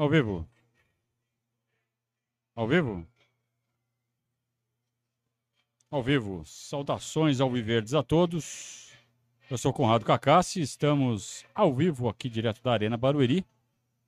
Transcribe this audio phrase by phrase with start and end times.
[0.00, 0.48] Ao vivo.
[2.56, 3.06] Ao vivo?
[5.90, 6.42] Ao vivo.
[6.46, 8.92] Saudações ao Viverdes a todos.
[9.50, 13.44] Eu sou Conrado Cacassi, estamos ao vivo aqui direto da Arena Barueri,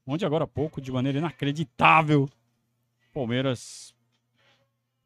[0.07, 2.27] onde agora há pouco, de maneira inacreditável,
[3.13, 3.95] Palmeiras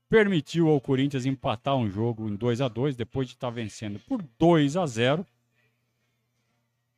[0.09, 4.23] permitiu ao Corinthians empatar um jogo em 2 a 2 depois de estar vencendo por
[4.38, 5.27] 2 a 0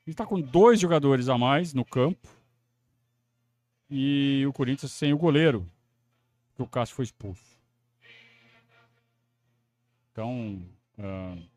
[0.06, 2.37] Ele está com dois jogadores a mais no campo
[3.90, 5.66] e o Corinthians sem o goleiro,
[6.54, 7.58] que o Cássio foi expulso.
[10.12, 10.62] Então,
[10.98, 11.48] uh,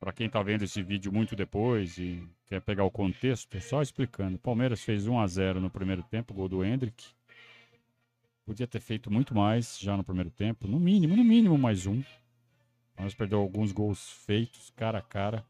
[0.00, 4.38] para quem está vendo esse vídeo muito depois e quer pegar o contexto, só explicando.
[4.38, 7.04] Palmeiras fez 1 a 0 no primeiro tempo, gol do Hendrick.
[8.44, 12.02] Podia ter feito muito mais já no primeiro tempo, no mínimo, no mínimo mais um.
[12.94, 15.44] Palmeiras perdeu alguns gols feitos cara a cara.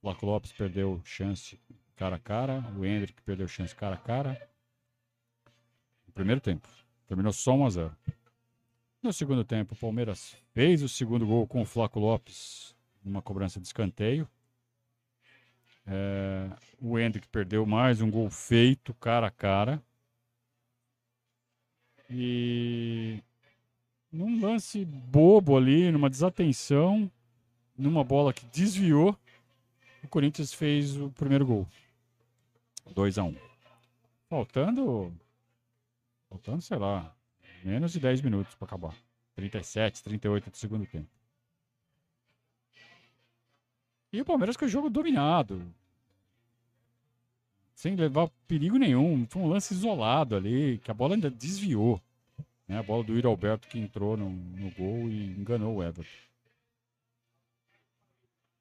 [0.00, 1.58] O Lopes perdeu chance
[1.96, 4.48] cara a cara, o Hendrick perdeu chance cara a cara.
[6.18, 6.68] Primeiro tempo.
[7.06, 7.96] Terminou só 1 a 0.
[9.00, 12.74] No segundo tempo, o Palmeiras fez o segundo gol com o Flaco Lopes
[13.04, 14.28] numa cobrança de escanteio.
[15.86, 19.80] É, o Hendrick perdeu mais um gol feito cara a cara.
[22.10, 23.22] E
[24.10, 27.08] num lance bobo ali, numa desatenção,
[27.76, 29.16] numa bola que desviou,
[30.02, 31.68] o Corinthians fez o primeiro gol.
[32.92, 33.36] 2 a 1 um.
[34.28, 35.16] Faltando.
[36.28, 37.14] Faltando, sei lá,
[37.64, 38.94] Menos de 10 minutos para acabar.
[39.34, 41.08] 37, 38 do segundo tempo.
[44.12, 45.62] E o Palmeiras com o jogo dominado.
[47.74, 49.26] Sem levar perigo nenhum.
[49.28, 52.00] Foi um lance isolado ali, que a bola ainda desviou.
[52.66, 52.78] Né?
[52.78, 56.10] A bola do Iro Alberto que entrou no, no gol e enganou o Everton.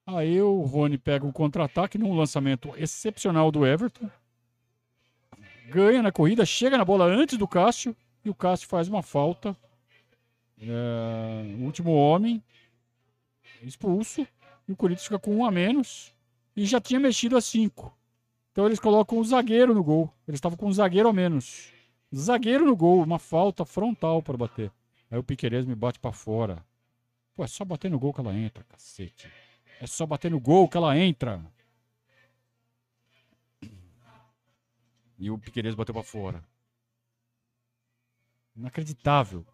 [0.06, 4.10] Aí o Rony pega o contra-ataque num lançamento excepcional do Everton.
[5.70, 9.56] Ganha na corrida, chega na bola antes do Cássio e o Cássio faz uma falta.
[10.60, 12.42] É, o último homem
[13.62, 14.28] expulso.
[14.68, 16.14] E o Corinthians fica com um a menos.
[16.56, 17.96] E já tinha mexido a cinco.
[18.52, 20.12] Então eles colocam o zagueiro no gol.
[20.28, 21.72] Eles estavam com um zagueiro a menos.
[22.16, 24.72] Zagueiro no gol, uma falta frontal para bater.
[25.12, 26.66] Aí o Piqueires me bate para fora.
[27.36, 29.30] Pô, é só bater no gol que ela entra, cacete.
[29.80, 31.40] É só bater no gol que ela entra.
[35.18, 36.44] E o Piqueires bateu para fora.
[38.56, 39.46] Inacreditável.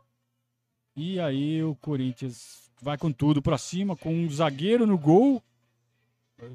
[0.96, 5.41] E aí o Corinthians vai com tudo para cima, com um zagueiro no gol,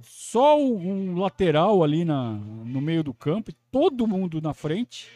[0.03, 5.11] só um lateral ali na, no meio do campo, todo mundo na frente.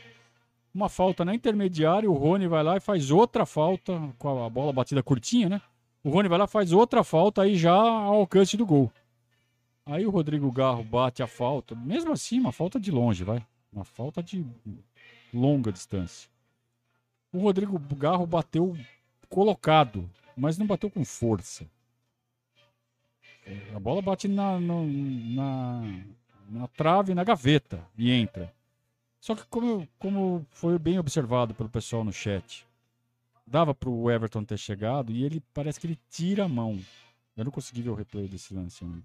[0.75, 4.73] Uma falta na intermediária, o Rony vai lá e faz outra falta, com a bola
[4.73, 5.61] batida curtinha, né?
[6.03, 8.91] O Rony vai lá faz outra falta aí já ao alcance do gol.
[9.85, 13.45] Aí o Rodrigo Garro bate a falta, mesmo assim, uma falta de longe, vai.
[13.73, 14.45] Uma falta de
[15.33, 16.29] longa distância.
[17.33, 18.77] O Rodrigo Garro bateu
[19.29, 21.67] colocado, mas não bateu com força.
[23.75, 25.83] A bola bate na, no, na,
[26.49, 28.53] na trave, na gaveta e entra.
[29.19, 32.67] Só que como, como foi bem observado pelo pessoal no chat,
[33.47, 36.79] dava para o Everton ter chegado e ele parece que ele tira a mão.
[37.37, 39.03] Eu não consegui ver o replay desse lance ainda.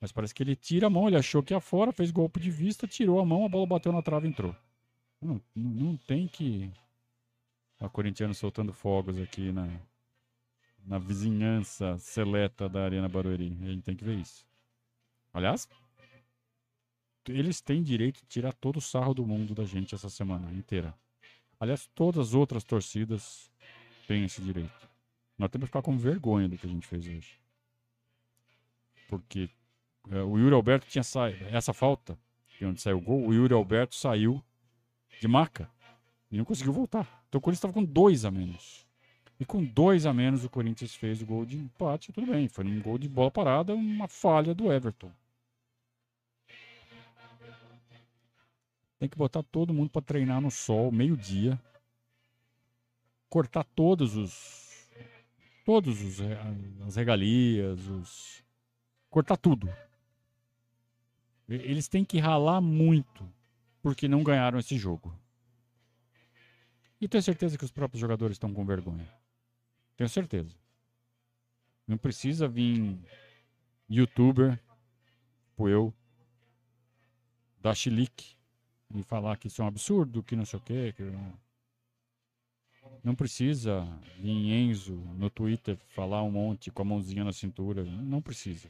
[0.00, 2.50] Mas parece que ele tira a mão, ele achou que ia fora, fez golpe de
[2.50, 4.56] vista, tirou a mão, a bola bateu na trave e entrou.
[5.20, 6.70] Não, não, tem que
[7.78, 9.68] a corintiano soltando fogos aqui na,
[10.86, 13.54] na vizinhança seleta da Arena Barueri.
[13.62, 14.46] A gente tem que ver isso.
[15.34, 15.68] Aliás,
[17.28, 20.94] eles têm direito de tirar todo o sarro do mundo da gente essa semana inteira.
[21.58, 23.50] Aliás, todas as outras torcidas
[24.08, 24.88] têm esse direito.
[25.36, 27.38] Nós temos que ficar com vergonha do que a gente fez hoje.
[29.06, 29.50] Porque
[30.04, 31.44] o Yuri Alberto tinha saído.
[31.46, 32.18] Essa falta,
[32.56, 34.42] que é onde saiu o gol, o Yuri Alberto saiu
[35.20, 35.70] de maca
[36.30, 37.24] e não conseguiu voltar.
[37.28, 38.86] Então o Corinthians estava com dois a menos.
[39.38, 42.46] E com dois a menos, o Corinthians fez o gol de empate, tudo bem.
[42.46, 45.10] Foi um gol de bola parada, uma falha do Everton.
[48.98, 51.58] Tem que botar todo mundo para treinar no sol, meio-dia.
[53.30, 54.68] Cortar todos os.
[55.64, 56.20] Todos os
[56.86, 58.44] as regalias, os.
[59.08, 59.72] Cortar tudo.
[61.50, 63.28] Eles têm que ralar muito
[63.82, 65.12] porque não ganharam esse jogo.
[67.00, 69.08] E tenho certeza que os próprios jogadores estão com vergonha.
[69.96, 70.54] Tenho certeza.
[71.86, 72.96] Não precisa vir
[73.88, 74.60] youtuber,
[75.48, 75.92] tipo eu,
[77.60, 78.36] dar chilique
[78.94, 80.94] e falar que isso é um absurdo, que não sei o quê.
[80.96, 81.02] Que...
[83.02, 83.84] Não precisa
[84.18, 87.82] vir Enzo no Twitter falar um monte com a mãozinha na cintura.
[87.84, 88.68] Não precisa.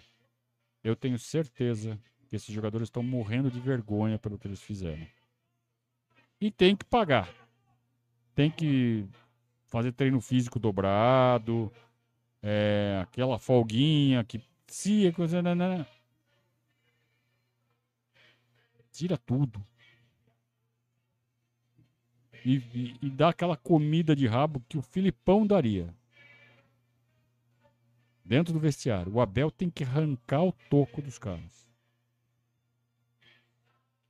[0.82, 1.98] Eu tenho certeza
[2.30, 5.04] que esses jogadores estão morrendo de vergonha pelo que eles fizeram.
[6.40, 7.28] E tem que pagar.
[8.36, 9.04] Tem que
[9.66, 11.72] fazer treino físico dobrado,
[12.40, 15.42] é, aquela folguinha que se é coisa.
[15.42, 15.86] Não, não, não.
[18.92, 19.60] Tira tudo.
[22.44, 25.92] E, e, e dá aquela comida de rabo que o Filipão daria.
[28.24, 29.12] Dentro do vestiário.
[29.12, 31.69] O Abel tem que arrancar o toco dos caras.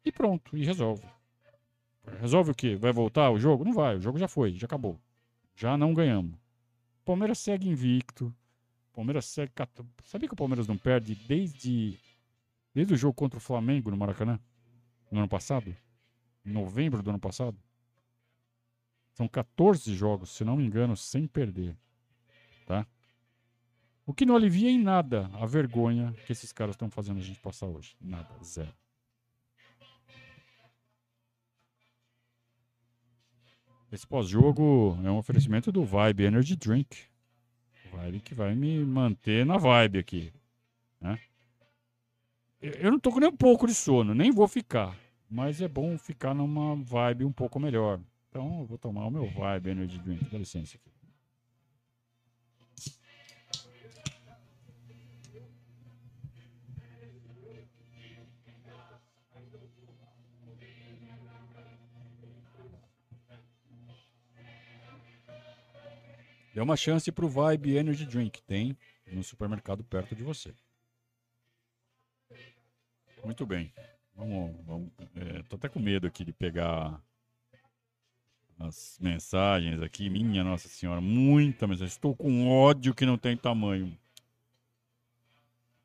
[0.04, 1.06] E pronto, e resolve.
[2.20, 2.76] Resolve o quê?
[2.76, 3.64] Vai voltar o jogo?
[3.64, 4.98] Não vai, o jogo já foi, já acabou.
[5.54, 6.38] Já não ganhamos.
[7.04, 8.34] Palmeiras segue invicto.
[8.92, 9.52] Palmeiras segue.
[10.04, 11.98] Sabia que o Palmeiras não perde desde.
[12.74, 14.38] Desde o jogo contra o Flamengo no Maracanã?
[15.10, 15.74] No ano passado?
[16.44, 17.58] Em novembro do ano passado?
[19.12, 21.76] São 14 jogos, se não me engano, sem perder.
[22.64, 22.86] Tá?
[24.06, 27.40] O que não alivia em nada a vergonha que esses caras estão fazendo a gente
[27.40, 27.96] passar hoje.
[28.00, 28.72] Nada, zero.
[33.92, 36.96] Esse pós-jogo é um oferecimento do Vibe Energy Drink.
[37.92, 40.32] Vibe que vai me manter na vibe aqui.
[41.00, 41.18] Né?
[42.60, 44.96] Eu não tô com nem um pouco de sono, nem vou ficar.
[45.28, 48.00] Mas é bom ficar numa vibe um pouco melhor.
[48.28, 50.24] Então eu vou tomar o meu Vibe Energy Drink.
[50.30, 50.99] Dá licença aqui.
[66.60, 68.42] Dê uma chance pro Vibe Energy Drink.
[68.42, 68.76] Tem
[69.06, 70.52] no supermercado perto de você.
[73.24, 73.72] Muito bem.
[74.14, 77.02] Vamos, vamos é, tô até com medo aqui de pegar
[78.58, 80.10] as mensagens aqui.
[80.10, 81.86] Minha Nossa Senhora, muita mensagem.
[81.86, 83.98] Estou com ódio que não tem tamanho.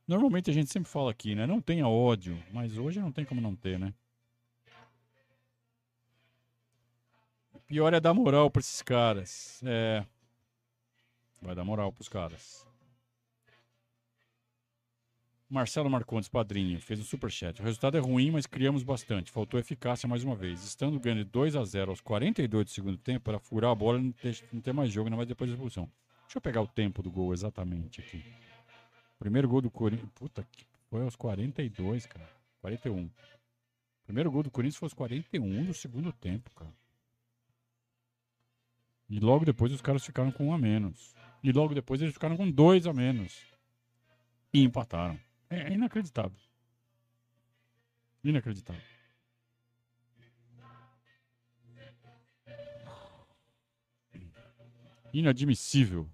[0.05, 1.47] Normalmente a gente sempre fala aqui, né?
[1.47, 3.93] Não tenha ódio, mas hoje não tem como não ter, né?
[7.53, 9.63] O pior é dar moral pra esses caras.
[9.63, 10.05] É.
[11.41, 12.65] Vai dar moral pros caras.
[15.47, 17.61] Marcelo Marcondes, padrinho, fez um superchat.
[17.61, 19.31] O resultado é ruim, mas criamos bastante.
[19.31, 20.63] Faltou eficácia mais uma vez.
[20.63, 24.03] Estando ganhando 2 a 0 aos 42 do segundo tempo, para furar a bola e
[24.03, 25.89] não ter, não ter mais jogo, não mais depois da expulsão.
[26.23, 28.23] Deixa eu pegar o tempo do gol exatamente aqui.
[29.19, 30.09] Primeiro gol do Corinthians.
[30.15, 30.65] Puta que.
[30.89, 32.29] Foi aos 42, cara.
[32.61, 33.09] 41.
[34.05, 36.73] Primeiro gol do Corinthians foi aos 41 do segundo tempo, cara.
[39.07, 41.15] E logo depois os caras ficaram com um a menos.
[41.45, 43.45] E logo depois eles ficaram com dois a menos.
[44.51, 45.19] E empataram.
[45.47, 46.39] É inacreditável.
[48.23, 48.81] Inacreditável.
[55.13, 56.09] Inadmissível.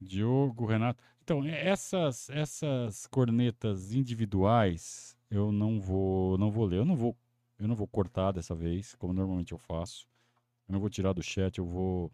[0.00, 1.00] Diogo, Renato.
[1.22, 6.78] Então, essas essas cornetas individuais eu não vou não vou ler.
[6.78, 7.16] Eu não vou
[7.60, 10.12] eu não vou cortar dessa vez, como normalmente eu faço.
[10.68, 12.12] Eu não vou tirar do chat, eu vou.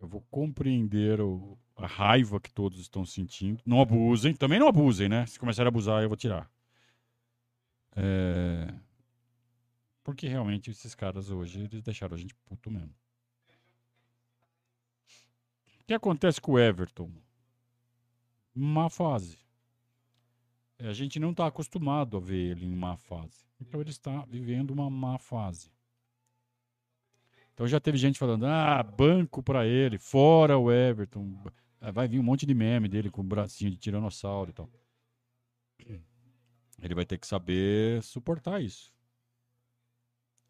[0.00, 3.62] Eu vou compreender o, a raiva que todos estão sentindo.
[3.64, 5.26] Não abusem, também não abusem, né?
[5.26, 6.50] Se começarem a abusar, eu vou tirar.
[7.94, 8.74] É...
[10.02, 12.94] Porque realmente esses caras hoje, eles deixaram a gente puto mesmo.
[15.80, 17.10] O que acontece com o Everton?
[18.54, 19.38] Má fase.
[20.78, 23.44] É, a gente não está acostumado a ver ele em má fase.
[23.60, 25.70] Então ele está vivendo uma má fase.
[27.62, 31.32] Então já teve gente falando, ah, banco para ele, fora o Everton.
[31.92, 34.68] Vai vir um monte de meme dele com o bracinho de tiranossauro e tal.
[36.82, 38.92] Ele vai ter que saber suportar isso.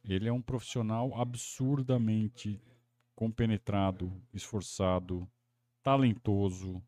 [0.02, 2.59] Ele é um profissional absurdamente
[3.14, 5.28] compenetrado, esforçado,
[5.83, 6.83] talentoso.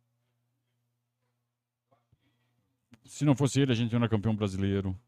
[3.04, 4.98] Se não fosse ele, a gente não era campeão brasileiro.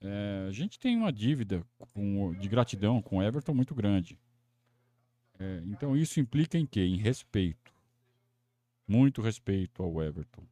[0.00, 4.18] É, a gente tem uma dívida com, de gratidão com o Everton muito grande.
[5.38, 6.80] É, então isso implica em quê?
[6.80, 7.72] Em respeito.
[8.86, 10.42] Muito respeito ao Everton.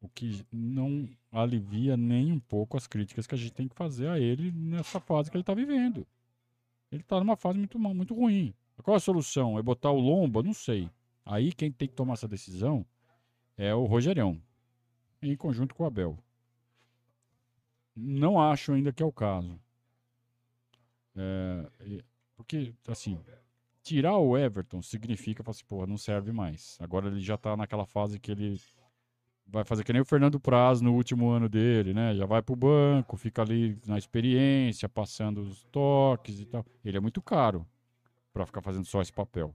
[0.00, 4.08] O que não alivia nem um pouco as críticas que a gente tem que fazer
[4.08, 6.06] a ele nessa fase que ele está vivendo.
[6.92, 8.54] Ele está numa fase muito, muito ruim.
[8.82, 9.58] Qual a solução?
[9.58, 10.42] É botar o Lomba?
[10.42, 10.90] Não sei.
[11.24, 12.84] Aí quem tem que tomar essa decisão
[13.56, 14.40] é o Rogerão,
[15.22, 16.18] em conjunto com o Abel.
[17.96, 19.58] Não acho ainda que é o caso.
[21.16, 21.70] É,
[22.36, 23.18] porque, assim,
[23.82, 26.76] tirar o Everton significa, assim, porra, não serve mais.
[26.80, 28.60] Agora ele já tá naquela fase que ele
[29.46, 32.14] vai fazer que nem o Fernando Praz no último ano dele, né?
[32.14, 36.64] Já vai pro banco, fica ali na experiência, passando os toques e tal.
[36.84, 37.66] Ele é muito caro
[38.32, 39.54] para ficar fazendo só esse papel,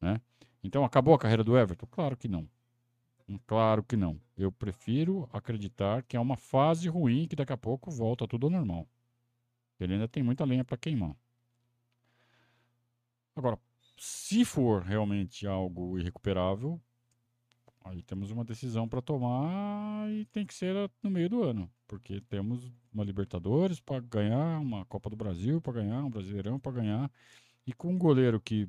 [0.00, 0.20] né?
[0.62, 1.86] Então acabou a carreira do Everton?
[1.90, 2.48] Claro que não.
[3.28, 4.20] Hum, Claro que não.
[4.36, 8.50] Eu prefiro acreditar que é uma fase ruim que daqui a pouco volta tudo ao
[8.52, 8.88] normal.
[9.80, 11.16] Ele ainda tem muita lenha para queimar.
[13.34, 13.58] Agora,
[13.98, 16.80] se for realmente algo irrecuperável,
[17.84, 22.20] aí temos uma decisão para tomar e tem que ser no meio do ano, porque
[22.22, 27.10] temos uma Libertadores para ganhar, uma Copa do Brasil para ganhar, um Brasileirão para ganhar,
[27.66, 28.68] e com um goleiro que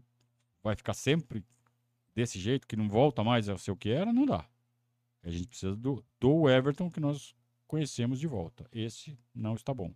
[0.64, 1.44] vai ficar sempre
[2.16, 4.48] desse jeito, que não volta mais a ser o que era, não dá.
[5.24, 7.36] A gente precisa do, do Everton que nós
[7.68, 8.68] conhecemos de volta.
[8.72, 9.94] Esse não está bom.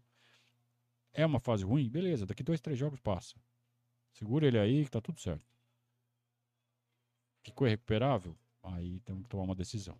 [1.14, 1.90] É uma fase ruim?
[1.90, 3.36] Beleza, daqui dois, três jogos passa.
[4.14, 5.46] Segura ele aí que tá tudo certo.
[7.44, 8.38] Ficou irrecuperável?
[8.64, 10.00] Aí temos que tomar uma decisão.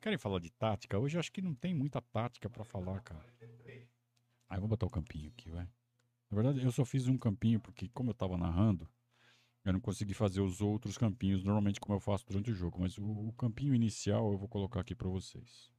[0.00, 0.98] Querem falar de tática?
[0.98, 3.24] Hoje eu acho que não tem muita tática para falar, cara.
[4.50, 5.64] Aí vou botar o campinho aqui, vai.
[6.30, 8.88] Na verdade, eu só fiz um campinho porque, como eu tava narrando,
[9.64, 12.80] eu não consegui fazer os outros campinhos, normalmente como eu faço durante o jogo.
[12.80, 15.70] Mas o, o campinho inicial eu vou colocar aqui para vocês.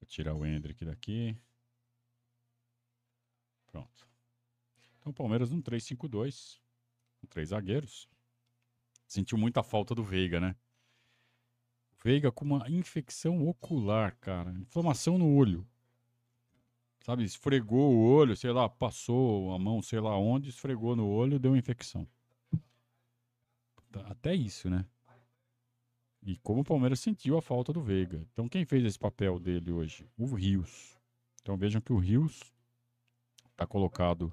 [0.00, 1.36] Vou tirar o Hendrick daqui.
[3.66, 4.06] Pronto.
[5.00, 6.61] Então Palmeiras no 3-5-2, com
[7.32, 8.08] três zagueiros.
[9.06, 10.54] Sentiu muita falta do Veiga, né?
[12.04, 14.52] Veiga com uma infecção ocular, cara.
[14.52, 15.66] Inflamação no olho.
[17.00, 21.38] Sabe, esfregou o olho, sei lá, passou a mão, sei lá onde, esfregou no olho,
[21.38, 22.06] deu infecção.
[24.04, 24.86] Até isso, né?
[26.22, 28.24] E como o Palmeiras sentiu a falta do Veiga.
[28.32, 30.08] Então quem fez esse papel dele hoje?
[30.16, 30.96] O Rios.
[31.40, 32.54] Então vejam que o Rios
[33.50, 34.32] está colocado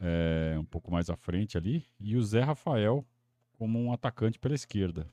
[0.00, 1.84] é, um pouco mais à frente ali.
[1.98, 3.04] E o Zé Rafael
[3.52, 5.08] como um atacante pela esquerda.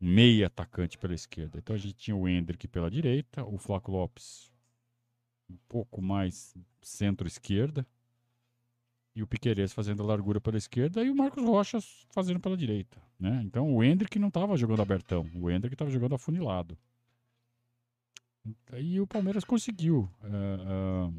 [0.00, 1.58] Meia atacante pela esquerda.
[1.58, 4.52] Então a gente tinha o Hendrick pela direita, o Flaco Lopes
[5.48, 7.86] um pouco mais centro-esquerda.
[9.14, 11.78] E o Piquerez fazendo a largura pela esquerda e o Marcos Rocha
[12.10, 13.00] fazendo pela direita.
[13.18, 13.42] Né?
[13.44, 16.76] Então o Hendrick não estava jogando abertão, o Hendrick estava jogando afunilado.
[18.76, 20.28] E o Palmeiras conseguiu eh,
[20.66, 21.10] ah,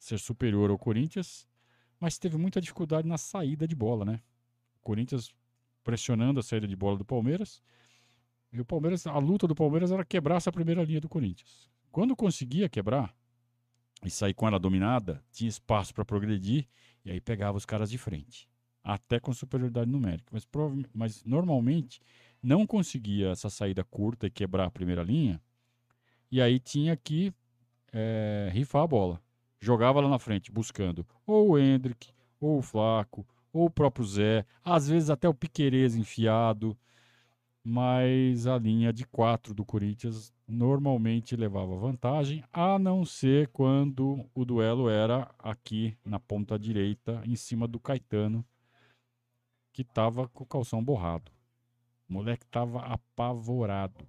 [0.00, 1.46] ser superior ao Corinthians,
[2.00, 4.20] mas teve muita dificuldade na saída de bola, né?
[4.76, 5.32] O Corinthians
[5.84, 7.62] pressionando a saída de bola do Palmeiras.
[8.50, 11.70] E o Palmeiras, a luta do Palmeiras era quebrar essa primeira linha do Corinthians.
[11.92, 13.14] Quando conseguia quebrar
[14.02, 16.66] e sair com ela dominada, tinha espaço para progredir
[17.04, 18.48] e aí pegava os caras de frente,
[18.82, 20.32] até com superioridade numérica.
[20.32, 20.48] Mas,
[20.94, 22.00] mas normalmente
[22.42, 25.40] não conseguia essa saída curta e quebrar a primeira linha,
[26.30, 27.34] e aí tinha que
[27.92, 29.20] eh, rifar a bola.
[29.60, 34.46] Jogava lá na frente, buscando ou o Hendrick, ou o Flaco, ou o próprio Zé,
[34.64, 36.76] às vezes até o Piquerez enfiado,
[37.62, 44.44] mas a linha de quatro do Corinthians normalmente levava vantagem, a não ser quando o
[44.44, 48.44] duelo era aqui na ponta direita, em cima do Caetano,
[49.72, 51.30] que estava com o calção borrado.
[52.08, 54.08] O moleque estava apavorado.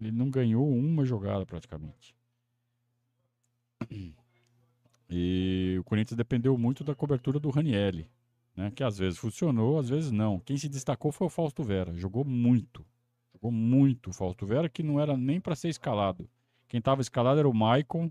[0.00, 2.14] Ele não ganhou uma jogada praticamente.
[5.08, 8.10] E o Corinthians dependeu muito da cobertura do Ranielli,
[8.54, 8.70] né?
[8.74, 10.38] Que às vezes funcionou, às vezes não.
[10.40, 11.94] Quem se destacou foi o Fausto Vera.
[11.94, 12.84] Jogou muito.
[13.32, 16.28] Jogou muito o Fausto Vera, que não era nem para ser escalado.
[16.68, 18.10] Quem estava escalado era o Maicon.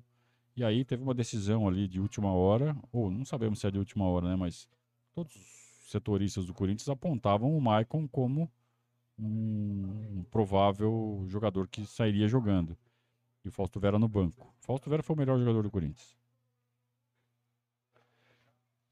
[0.55, 3.77] E aí teve uma decisão ali de última hora, ou não sabemos se é de
[3.77, 4.35] última hora, né?
[4.35, 4.67] Mas
[5.13, 8.49] todos os setoristas do Corinthians apontavam o Maicon como
[9.19, 12.77] um, provável jogador que sairia jogando.
[13.45, 14.53] E o Fausto Vera no banco.
[14.61, 16.17] O Fausto Vera foi o melhor jogador do Corinthians.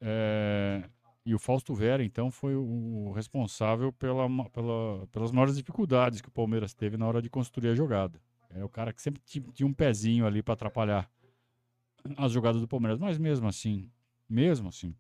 [0.01, 0.87] É,
[1.25, 6.31] e o Fausto Vera, então, foi o responsável pela, pela- pelas maiores dificuldades que o
[6.31, 8.21] Palmeiras teve na hora de construir a jogada.
[8.49, 11.09] É o cara que sempre ti- tinha um pezinho ali para atrapalhar
[12.17, 12.99] as jogadas do Palmeiras.
[12.99, 13.91] Mas mesmo assim,
[14.29, 14.95] mesmo assim,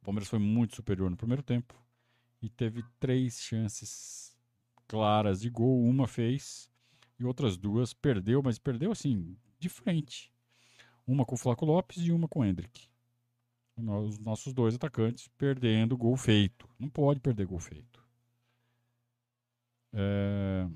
[0.00, 1.74] o Palmeiras foi muito superior no primeiro tempo
[2.40, 4.36] e teve três chances
[4.86, 5.82] claras de gol.
[5.84, 6.70] Uma fez
[7.18, 10.30] e outras duas perdeu, mas perdeu assim, de frente.
[11.06, 12.88] Uma com o Flaco Lopes e uma com o Hendrick.
[13.78, 16.68] Os nossos dois atacantes perdendo gol feito.
[16.78, 18.04] Não pode perder gol feito.
[19.92, 20.66] É,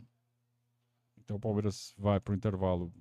[1.19, 2.93] Então o Palmeiras vai para o intervalo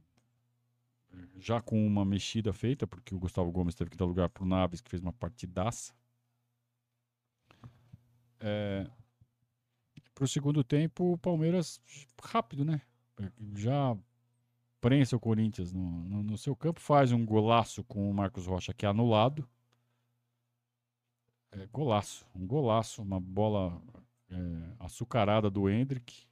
[1.39, 4.47] já com uma mexida feita, porque o Gustavo Gomes teve que dar lugar para o
[4.47, 5.93] Naves, que fez uma partidaça.
[10.13, 11.81] para o segundo tempo, o Palmeiras
[12.23, 12.81] rápido, né?
[13.55, 13.97] Já
[14.81, 18.73] prensa o Corinthians no, no- no seu campo, faz um golaço com o Marcos Rocha
[18.73, 19.47] que é anulado.
[21.51, 23.81] É, golaço, um golaço, uma bola
[24.29, 24.35] é,
[24.79, 26.25] açucarada do Hendrick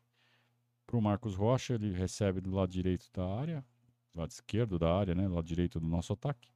[0.85, 1.73] para o Marcos Rocha.
[1.73, 3.65] Ele recebe do lado direito da área,
[4.13, 5.27] do lado esquerdo da área, né?
[5.27, 6.49] Do lado direito do nosso ataque.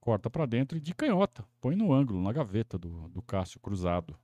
[0.00, 4.18] Corta para dentro e de canhota, põe no ângulo, na gaveta do, do Cássio cruzado.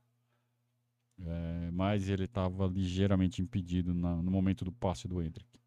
[1.19, 5.59] É, mas ele estava ligeiramente impedido na, no momento do passe do Hendrick.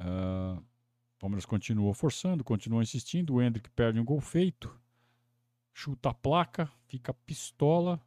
[0.00, 0.62] Uh,
[1.18, 3.34] Palmeiras continua forçando, continua insistindo.
[3.34, 4.74] O Hendrick perde um gol feito,
[5.72, 8.00] chuta a placa, fica pistola.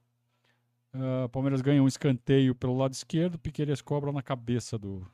[0.93, 3.39] Uh, Palmeiras ganha um escanteio pelo lado esquerdo.
[3.39, 5.05] Piqueires cobra na cabeça do,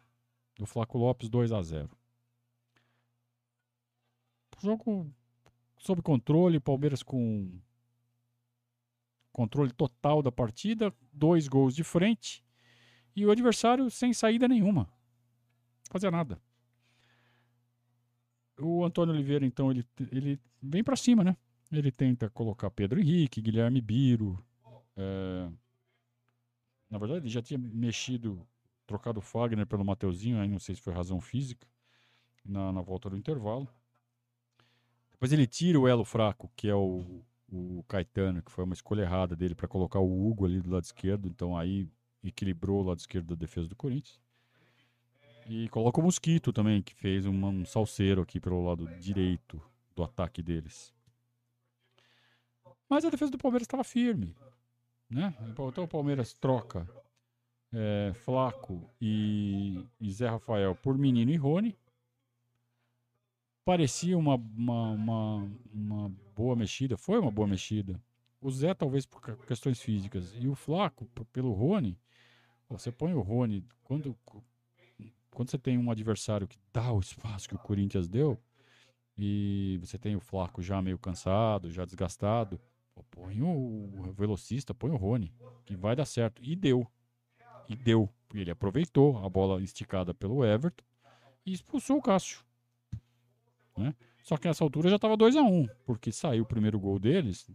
[0.55, 1.89] do Flaco Lopes 2 a 0
[4.61, 5.09] Jogo
[5.77, 7.49] sob controle, Palmeiras com
[9.31, 12.43] controle total da partida, dois gols de frente
[13.15, 14.91] e o adversário sem saída nenhuma.
[15.89, 16.41] Fazia nada.
[18.59, 21.37] O Antônio Oliveira, então, ele, ele vem para cima, né?
[21.71, 24.43] Ele tenta colocar Pedro Henrique, Guilherme Biro.
[24.97, 25.49] É...
[26.89, 28.45] Na verdade, ele já tinha mexido,
[28.87, 31.67] trocado o Fagner pelo Mateuzinho, aí não sei se foi razão física,
[32.43, 33.67] na, na volta do intervalo.
[35.11, 37.21] Depois ele tira o elo fraco, que é o,
[37.51, 40.83] o Caetano, que foi uma escolha errada dele para colocar o Hugo ali do lado
[40.83, 41.87] esquerdo, então aí
[42.23, 44.19] equilibrou o lado esquerdo da defesa do Corinthians.
[45.47, 49.61] E coloca o Mosquito também, que fez um, um salseiro aqui pelo lado direito
[49.95, 50.93] do ataque deles.
[52.89, 54.35] Mas a defesa do Palmeiras estava firme.
[55.09, 55.33] Né?
[55.47, 56.87] Então o Palmeiras troca
[57.71, 61.77] é, Flaco e, e Zé Rafael por Menino e Rony
[63.69, 68.01] parecia uma, uma, uma, uma, boa mexida, foi uma boa mexida.
[68.41, 71.95] O Zé, talvez por questões físicas, e o Flaco, pelo Rony.
[72.67, 74.17] Você põe o Rony, quando,
[75.29, 78.39] quando você tem um adversário que dá o espaço que o Corinthians deu,
[79.15, 82.59] e você tem o Flaco já meio cansado, já desgastado,
[83.11, 85.33] põe o velocista, põe o Rony,
[85.65, 86.43] que vai dar certo.
[86.43, 86.87] E deu.
[87.67, 88.09] E deu.
[88.33, 90.83] Ele aproveitou a bola esticada pelo Everton
[91.45, 92.41] e expulsou o Cássio.
[93.77, 93.95] Né?
[94.23, 96.99] Só que nessa altura já estava 2 a 1 um, porque saiu o primeiro gol
[96.99, 97.49] deles.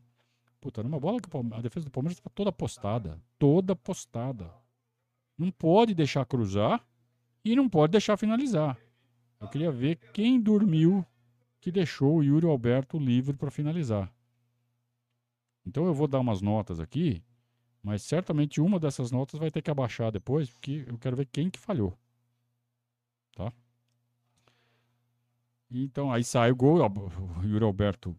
[0.60, 3.20] Puta, era uma bola que a defesa do Palmeiras estava toda postada.
[3.38, 4.50] Toda postada.
[5.36, 6.84] Não pode deixar cruzar
[7.44, 8.78] e não pode deixar finalizar.
[9.40, 11.04] Eu queria ver quem dormiu
[11.60, 14.13] que deixou o Yuri Alberto livre para finalizar.
[15.66, 17.22] Então eu vou dar umas notas aqui,
[17.82, 21.50] mas certamente uma dessas notas vai ter que abaixar depois, porque eu quero ver quem
[21.50, 21.96] que falhou.
[23.34, 23.52] Tá?
[25.70, 28.16] Então aí sai o gol, o Yuri Alberto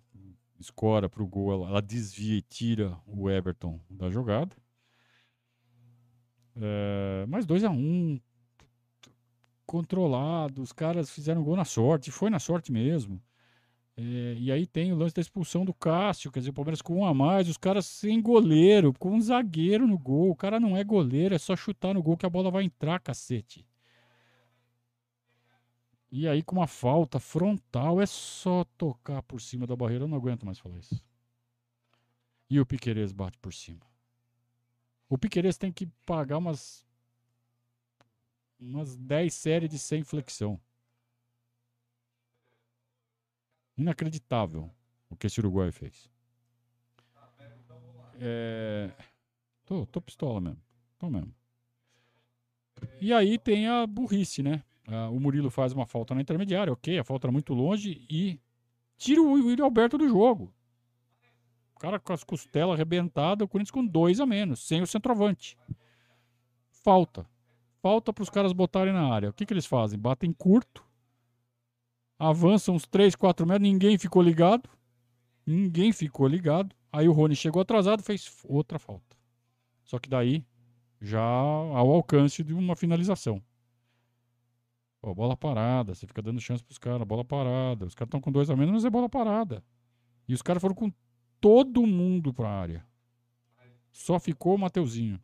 [0.59, 4.55] escora para o gol, ela, ela, desvia e tira o Everton da jogada.
[6.55, 8.19] É, mas 2 a 1 um,
[9.65, 13.21] controlado, os caras fizeram gol na sorte, foi na sorte mesmo.
[13.97, 16.97] É, e aí tem o lance da expulsão do Cássio, quer dizer, o Palmeiras com
[16.97, 20.31] um a mais, os caras sem goleiro, com um zagueiro no gol.
[20.31, 22.99] O cara não é goleiro, é só chutar no gol que a bola vai entrar,
[22.99, 23.65] cacete.
[26.11, 30.05] E aí, com uma falta frontal, é só tocar por cima da barreira.
[30.05, 31.03] Eu não aguento mais falar isso.
[32.49, 33.81] E o Piquerez bate por cima.
[35.09, 36.85] O Piquerez tem que pagar umas
[38.59, 40.59] umas 10 séries de sem flexão.
[43.77, 44.69] Inacreditável
[45.09, 46.09] o que esse Uruguai fez.
[48.19, 48.91] É...
[49.65, 50.61] Tô, tô pistola mesmo.
[50.97, 51.33] Tô mesmo.
[53.01, 54.63] E aí tem a burrice, né?
[54.87, 58.39] Uh, o Murilo faz uma falta na intermediária, ok, a falta era muito longe e
[58.97, 60.53] tira o William Alberto do jogo.
[61.75, 65.57] O cara com as costelas arrebentadas, o Corinthians com dois a menos, sem o centroavante.
[66.69, 67.27] Falta.
[67.81, 69.29] Falta para os caras botarem na área.
[69.29, 69.99] O que, que eles fazem?
[69.99, 70.85] Batem curto,
[72.17, 74.69] avançam uns 3, 4 metros, ninguém ficou ligado.
[75.45, 76.75] Ninguém ficou ligado.
[76.91, 79.15] Aí o Rony chegou atrasado, fez outra falta.
[79.83, 80.45] Só que daí
[80.99, 83.41] já ao alcance de uma finalização.
[85.01, 87.85] Pô, bola parada, você fica dando chance pros caras, bola parada.
[87.85, 89.63] Os caras estão com dois a menos, mas é bola parada.
[90.27, 90.91] E os caras foram com
[91.39, 92.83] todo mundo pra área.
[93.91, 95.21] Só ficou o Mateuzinho.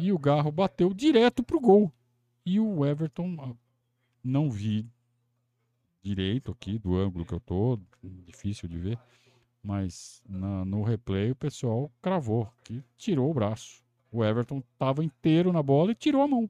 [0.00, 1.92] E o Garro bateu direto pro gol.
[2.44, 3.56] E o Everton,
[4.22, 4.86] não vi
[6.02, 8.98] direito aqui do ângulo que eu tô, difícil de ver.
[9.62, 13.82] Mas na, no replay o pessoal cravou, que tirou o braço.
[14.10, 16.48] O Everton tava inteiro na bola e tirou a mão.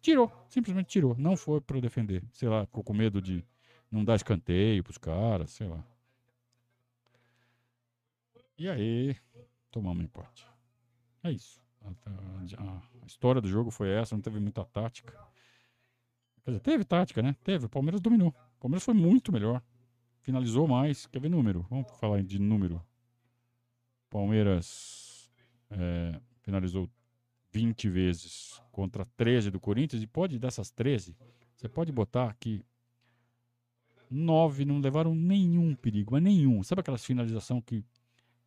[0.00, 1.14] Tirou, simplesmente tirou.
[1.18, 2.24] Não foi para defender.
[2.32, 3.44] Sei lá, ficou com medo de
[3.90, 5.84] não dar escanteio pros caras, sei lá.
[8.56, 9.16] E aí,
[9.70, 10.46] tomamos empate.
[11.22, 11.60] É isso.
[11.82, 15.16] A, a, a, história do jogo foi essa, não teve muita tática.
[16.48, 17.36] Quer dizer, teve tática, né?
[17.44, 17.66] Teve.
[17.66, 18.28] O Palmeiras dominou.
[18.28, 19.62] O Palmeiras foi muito melhor.
[20.22, 21.06] finalizou mais.
[21.06, 21.66] Quer ver número?
[21.68, 22.82] Vamos falar de número.
[24.08, 25.30] Palmeiras
[25.70, 26.88] é, finalizou
[27.52, 30.02] 20 vezes contra 13 do Corinthians.
[30.02, 31.14] E pode, dessas 13,
[31.54, 32.64] você pode botar que
[34.10, 36.62] 9 não levaram nenhum perigo, mas nenhum.
[36.62, 37.84] Sabe aquelas finalização que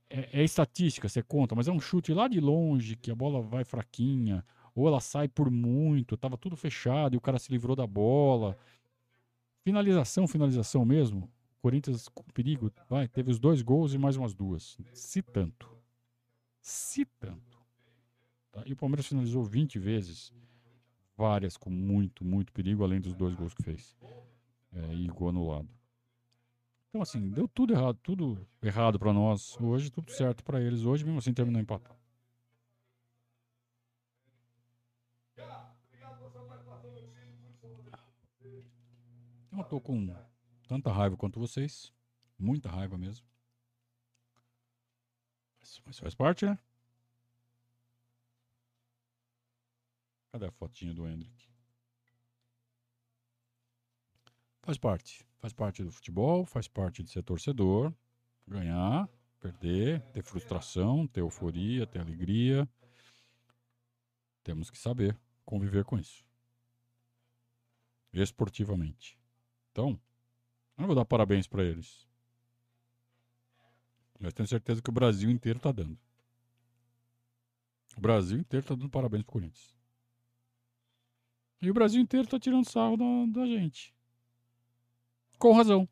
[0.10, 3.44] é, é, estatística, você conta, mas é um chute lá de longe, que a bola
[3.44, 4.44] vai fraquinha,
[4.82, 8.58] ou ela sai por muito, tava tudo fechado e o cara se livrou da bola.
[9.64, 11.32] Finalização, finalização mesmo.
[11.62, 14.78] Corinthians com perigo, vai, teve os dois gols e mais umas duas.
[14.94, 15.70] Se tanto.
[16.60, 17.60] Se tanto.
[18.52, 18.64] Tá?
[18.66, 20.34] E o Palmeiras finalizou 20 vezes,
[21.16, 23.96] várias com muito, muito perigo, além dos dois gols que fez.
[24.74, 25.70] É, e gol anulado.
[26.90, 31.06] Então, assim, deu tudo errado, tudo errado para nós hoje, tudo certo para eles hoje,
[31.06, 32.01] mesmo assim terminou empatado.
[39.52, 40.16] Eu não tô com
[40.68, 41.94] tanta raiva quanto vocês,
[42.40, 43.28] muita raiva mesmo.
[45.86, 46.58] Mas faz parte, né?
[50.32, 51.50] Cadê a fotinha do Hendrick?
[54.62, 55.26] Faz parte.
[55.40, 57.94] Faz parte do futebol, faz parte de ser torcedor,
[58.48, 59.10] ganhar,
[59.40, 62.70] perder, ter frustração, ter euforia, ter alegria.
[64.44, 66.24] Temos que saber conviver com isso.
[68.14, 69.21] Esportivamente.
[69.72, 70.00] Então,
[70.78, 72.08] eu não vou dar parabéns para eles.
[74.20, 75.98] Mas tenho certeza que o Brasil inteiro está dando.
[77.98, 79.76] O Brasil inteiro está dando parabéns pro Corinthians.
[81.62, 83.94] E o Brasil inteiro está tirando sarro da, da gente.
[85.38, 85.88] Com razão.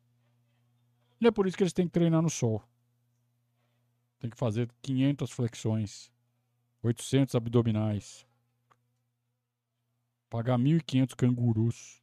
[1.20, 2.62] E é por isso que eles têm que treinar no sol.
[4.18, 6.12] Tem que fazer 500 flexões,
[6.82, 8.26] 800 abdominais,
[10.28, 11.99] pagar 1.500 cangurus.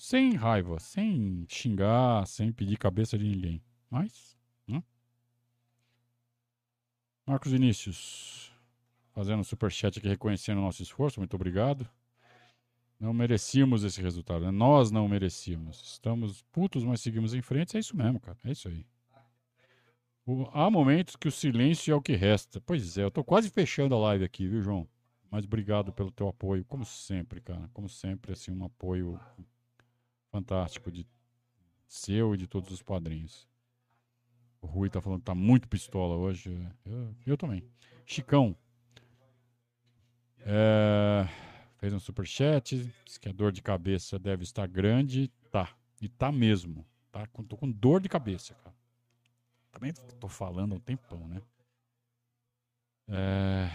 [0.00, 3.62] Sem raiva, sem xingar, sem pedir cabeça de ninguém.
[3.90, 4.34] Mas,
[4.66, 4.82] né?
[7.26, 8.50] Marcos Vinícius,
[9.12, 11.86] fazendo um superchat aqui reconhecendo o nosso esforço, muito obrigado.
[12.98, 14.50] Não merecíamos esse resultado, né?
[14.50, 15.92] Nós não merecíamos.
[15.92, 17.76] Estamos putos, mas seguimos em frente.
[17.76, 18.38] É isso mesmo, cara.
[18.42, 18.86] É isso aí.
[20.24, 22.58] O, há momentos que o silêncio é o que resta.
[22.62, 24.88] Pois é, eu tô quase fechando a live aqui, viu, João?
[25.30, 27.68] Mas obrigado pelo teu apoio, como sempre, cara.
[27.74, 29.20] Como sempre, assim, um apoio
[30.30, 31.06] fantástico de
[31.86, 33.48] seu e de todos os padrinhos.
[34.60, 36.50] O Rui tá falando que tá muito pistola hoje.
[36.84, 37.62] Eu, eu também.
[38.04, 38.56] Chicão.
[40.40, 41.28] É
[41.80, 45.28] Fez um superchat, diz que a dor de cabeça deve estar grande.
[45.50, 45.74] Tá.
[45.98, 46.86] E tá mesmo.
[47.10, 47.26] Tá?
[47.48, 48.76] Tô com dor de cabeça, cara.
[49.72, 51.40] Também tô falando há um tempão, né?
[53.08, 53.70] É...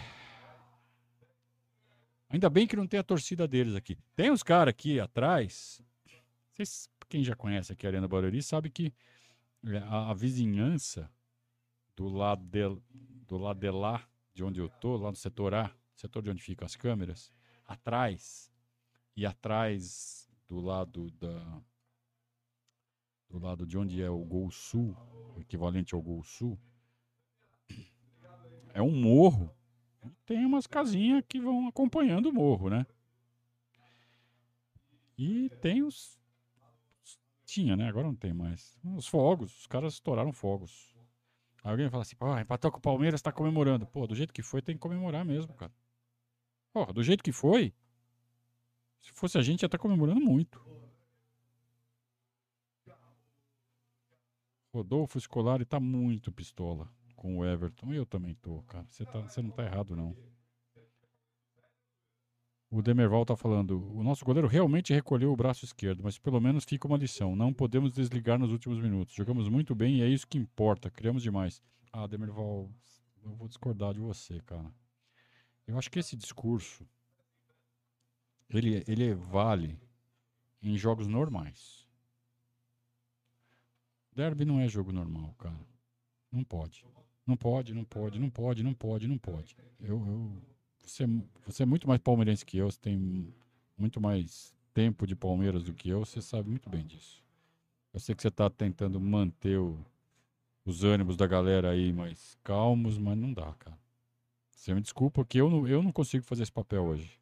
[2.30, 3.98] Ainda bem que não tem a torcida deles aqui.
[4.15, 5.82] Tem uns caras aqui atrás.
[6.56, 8.94] Vocês, quem já conhece aqui a Arena Barueri sabe que
[9.65, 11.12] é, a, a vizinhança
[11.98, 12.62] do lado, de,
[13.28, 16.41] do lado de lá, de onde eu tô, lá no setor A, setor de onde
[16.41, 17.30] ficam as câmeras,
[17.65, 18.50] atrás
[19.18, 21.62] e atrás do lado da
[23.30, 24.96] do lado de onde é o Gol Sul,
[25.36, 26.58] o equivalente ao Gol Sul,
[28.74, 29.54] é um morro.
[30.26, 32.86] Tem umas casinhas que vão acompanhando o morro, né?
[35.18, 36.18] E tem os
[37.56, 37.88] tinha, né?
[37.88, 38.78] Agora não tem mais.
[38.84, 40.94] Os fogos, os caras estouraram fogos.
[41.63, 43.88] Aí alguém fala assim, pô, empatou com o Palmeiras, tá comemorando.
[43.88, 45.72] Pô, do jeito que foi, tem que comemorar mesmo, cara.
[46.74, 47.74] Porra, do jeito que foi,
[49.00, 50.62] se fosse a gente, ia estar tá comemorando muito.
[54.74, 57.94] Rodolfo Scolari tá muito pistola com o Everton.
[57.94, 58.86] Eu também tô, cara.
[58.89, 60.13] Você tá, não tá errado, não.
[62.76, 66.66] O Demerval tá falando: o nosso goleiro realmente recolheu o braço esquerdo, mas pelo menos
[66.66, 67.34] fica uma lição.
[67.34, 69.16] Não podemos desligar nos últimos minutos.
[69.16, 70.92] Jogamos muito bem e é isso que importa.
[70.92, 71.62] Criamos demais.
[71.94, 72.70] Ah, Demerval,
[73.24, 74.70] eu vou discordar de você, cara.
[75.66, 76.86] Eu acho que esse discurso
[78.50, 79.80] ele, ele vale
[80.62, 81.88] em jogos normais.
[84.12, 85.58] Derby não é jogo normal, cara.
[86.30, 86.86] Não pode.
[87.26, 89.56] Não pode, não pode, não pode, não pode, não pode.
[89.80, 90.55] Eu, eu,
[90.86, 91.06] você,
[91.45, 93.34] você é muito mais palmeirense que eu, você tem
[93.78, 97.24] muito mais tempo de Palmeiras do que eu, você sabe muito bem disso.
[97.93, 99.80] Eu sei que você está tentando manter o,
[100.65, 103.78] os ânimos da galera aí mais calmos, mas não dá, cara.
[104.50, 107.19] Você me desculpa que eu não, eu não consigo fazer esse papel hoje.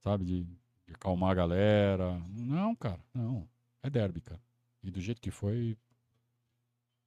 [0.00, 0.24] Sabe?
[0.24, 0.42] De,
[0.86, 2.20] de acalmar a galera.
[2.28, 3.48] Não, cara, não.
[3.82, 4.40] É derby, cara.
[4.82, 5.76] E do jeito que foi,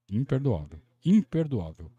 [0.09, 0.79] imperdoável.
[1.05, 1.91] Imperdoável.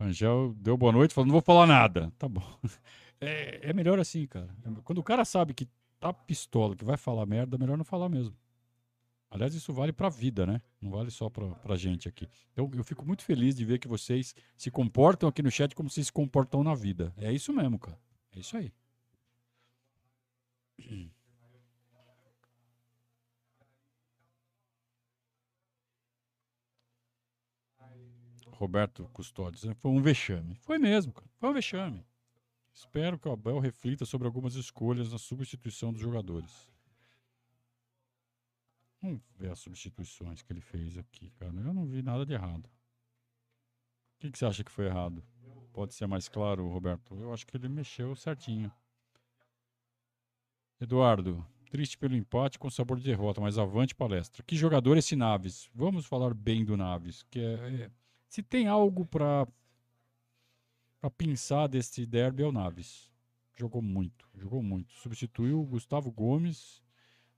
[0.00, 2.12] Angel deu boa noite, falou: não vou falar nada.
[2.18, 2.42] Tá bom.
[3.22, 4.48] É, é melhor assim, cara.
[4.82, 8.34] Quando o cara sabe que tá pistola, que vai falar merda, melhor não falar mesmo.
[9.30, 10.62] Aliás, isso vale pra vida, né?
[10.80, 12.26] Não vale só pra, pra gente aqui.
[12.50, 15.90] Então, eu fico muito feliz de ver que vocês se comportam aqui no chat como
[15.90, 17.12] vocês se comportam na vida.
[17.18, 17.98] É isso mesmo, cara.
[18.34, 18.72] É isso aí.
[28.60, 30.54] Roberto Custódio, foi um vexame.
[30.56, 31.26] Foi mesmo, cara.
[31.38, 32.04] Foi um vexame.
[32.74, 36.68] Espero que o Abel reflita sobre algumas escolhas na substituição dos jogadores.
[39.00, 41.50] Vamos ver as substituições que ele fez aqui, cara.
[41.54, 42.66] Eu não vi nada de errado.
[42.66, 45.24] O que, que você acha que foi errado?
[45.72, 47.14] Pode ser mais claro, Roberto?
[47.18, 48.70] Eu acho que ele mexeu certinho.
[50.78, 54.42] Eduardo, triste pelo empate com sabor de derrota, mas avante palestra.
[54.42, 55.70] Que jogador esse Naves?
[55.74, 57.90] Vamos falar bem do Naves, que é, é
[58.30, 59.46] se tem algo para
[61.00, 63.10] para pensar desse derby é o Naves.
[63.56, 64.92] Jogou muito, jogou muito.
[64.92, 66.82] Substituiu o Gustavo Gomes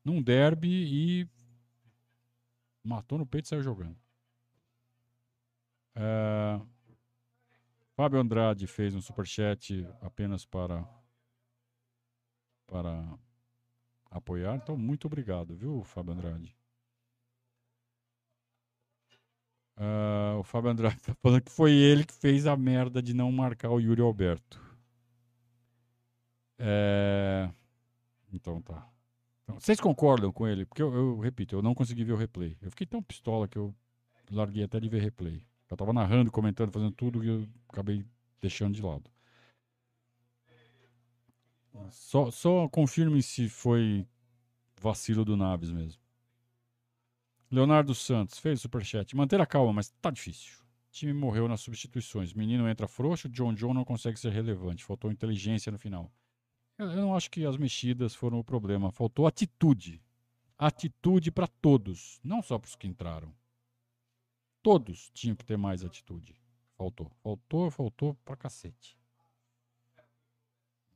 [0.04, 1.28] num derby e
[2.84, 3.96] matou no peito e saiu jogando.
[5.94, 6.60] É...
[7.94, 10.86] Fábio Andrade fez um superchat apenas para
[12.66, 13.18] para
[14.10, 14.56] apoiar.
[14.56, 16.56] Então, muito obrigado, viu, Fábio Andrade?
[19.76, 23.32] Uh, o Fábio Andrade tá falando que foi ele que fez a merda de não
[23.32, 24.60] marcar o Yuri Alberto.
[26.58, 27.50] É...
[28.32, 28.86] Então tá.
[29.42, 30.64] Então, vocês concordam com ele?
[30.64, 32.56] Porque eu, eu, repito, eu não consegui ver o replay.
[32.62, 33.74] Eu fiquei tão pistola que eu
[34.30, 35.44] larguei até de ver replay.
[35.70, 38.04] Eu tava narrando, comentando, fazendo tudo e eu acabei
[38.40, 39.10] deixando de lado.
[41.90, 44.06] Só, só confirme se foi
[44.80, 46.01] vacilo do Naves mesmo.
[47.52, 49.14] Leonardo Santos fez o superchat.
[49.14, 50.54] Manter a calma, mas tá difícil.
[50.88, 52.32] O time morreu nas substituições.
[52.32, 54.82] Menino entra frouxo, John John não consegue ser relevante.
[54.82, 56.10] Faltou inteligência no final.
[56.78, 58.90] Eu, não acho que as mexidas foram o problema.
[58.90, 60.02] Faltou atitude.
[60.58, 63.30] Atitude para todos, não só para os que entraram.
[64.62, 66.34] Todos tinham que ter mais atitude.
[66.74, 67.10] Faltou.
[67.22, 68.96] Faltou, faltou pra cacete.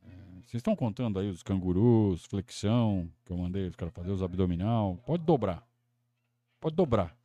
[0.02, 4.22] É, vocês estão contando aí os cangurus, flexão, que eu mandei os caras fazer, os
[4.22, 4.96] abdominal.
[5.04, 5.66] Pode dobrar.
[6.66, 7.16] Pode dobrar.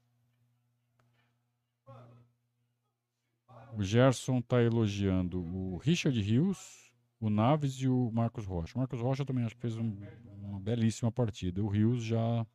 [3.75, 8.75] O Gerson está elogiando o Richard Rios, o Naves e o Marcos Rocha.
[8.75, 9.97] O Marcos Rocha também acho que fez um,
[10.43, 11.63] uma belíssima partida.
[11.63, 12.45] O Rios já.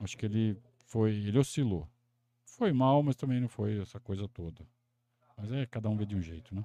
[0.00, 1.14] Acho que ele foi.
[1.14, 1.88] Ele oscilou.
[2.44, 4.68] Foi mal, mas também não foi essa coisa toda.
[5.34, 6.62] Mas é, cada um vê de um jeito, né?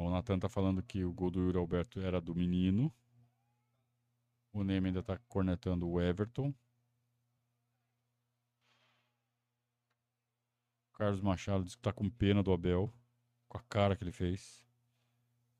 [0.00, 2.94] O Natan tá falando que o gol do Yuri Alberto era do menino.
[4.52, 6.54] O Neyman ainda tá cornetando o Everton.
[10.92, 12.94] Carlos Machado diz que tá com pena do Abel.
[13.48, 14.64] Com a cara que ele fez.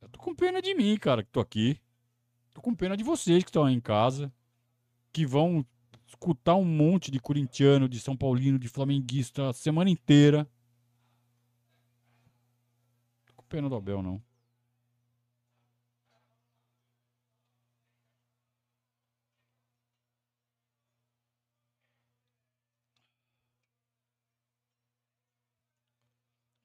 [0.01, 1.81] Eu tô com pena de mim, cara, que tô aqui.
[2.55, 4.33] Tô com pena de vocês que estão aí em casa.
[5.13, 5.67] Que vão
[6.07, 10.49] escutar um monte de corintiano, de São Paulino, de flamenguista a semana inteira.
[13.27, 14.28] Tô com pena do Abel, não.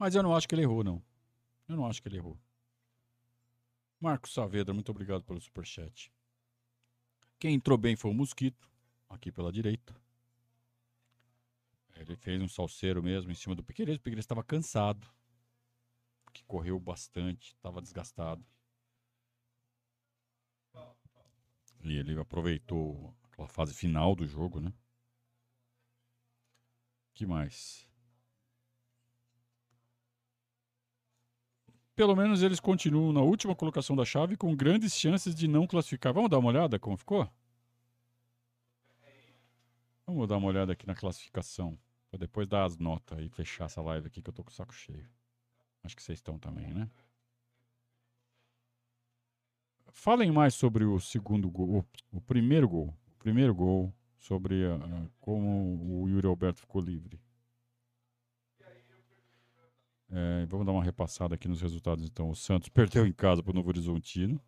[0.04, 1.02] Mas eu não acho que ele errou, não.
[1.66, 2.38] Eu não acho que ele errou.
[4.02, 6.12] Marcos Saavedra, muito obrigado pelo superchat.
[7.40, 8.70] Quem entrou bem foi o Mosquito,
[9.10, 9.96] aqui pela direita.
[11.96, 13.96] Ele fez um salseiro mesmo em cima do Piqueires.
[13.96, 15.08] O Piqueires estava cansado,
[16.34, 18.46] que correu bastante, estava desgastado.
[21.82, 24.74] E ele aproveitou aquela fase final do jogo, né?
[27.14, 27.88] que mais?
[31.96, 36.14] Pelo menos eles continuam na última colocação da chave com grandes chances de não classificar.
[36.14, 37.30] Vamos dar uma olhada como ficou?
[40.06, 41.78] Vamos dar uma olhada aqui na classificação.
[42.10, 44.54] Pra depois dar as notas e fechar essa live aqui que eu tô com o
[44.54, 45.08] saco cheio.
[45.84, 46.90] Acho que vocês estão também, né?
[49.92, 52.96] Falem mais sobre o segundo gol, o, primeiro gol.
[53.16, 57.20] O primeiro gol, sobre uh, como o Yuri Alberto ficou livre.
[60.16, 62.06] É, vamos dar uma repassada aqui nos resultados.
[62.06, 64.40] Então, o Santos perdeu em casa para o Novo Horizontino.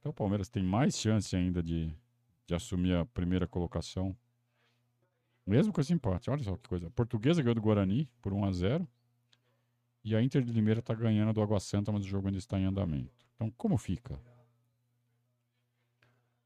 [0.00, 1.92] Então, o Palmeiras tem mais chance ainda de,
[2.46, 4.16] de assumir a primeira colocação.
[5.46, 6.30] Mesmo com esse empate.
[6.30, 6.86] Olha só que coisa.
[6.86, 8.88] A Portuguesa ganhou do Guarani por 1 a 0
[10.02, 12.58] E a Inter de Limeira está ganhando do Água Santa, mas o jogo ainda está
[12.58, 13.26] em andamento.
[13.34, 14.18] Então, como fica?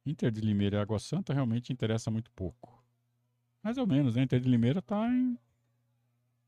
[0.04, 2.84] Inter de Limeira e Água Santa realmente interessa muito pouco.
[3.62, 4.22] Mais ou menos, né?
[4.22, 5.38] Inter de Limeira tá em...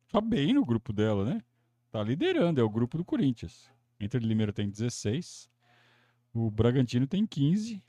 [0.08, 1.42] tá bem no grupo dela, né?
[1.90, 3.70] Tá liderando, é o grupo do Corinthians.
[4.00, 5.48] Inter de Limeira tem 16,
[6.32, 7.82] o Bragantino tem 15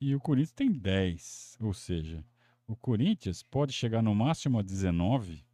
[0.00, 1.58] e o Corinthians tem 10.
[1.60, 2.24] Ou seja,
[2.66, 5.44] o Corinthians pode chegar no máximo a 19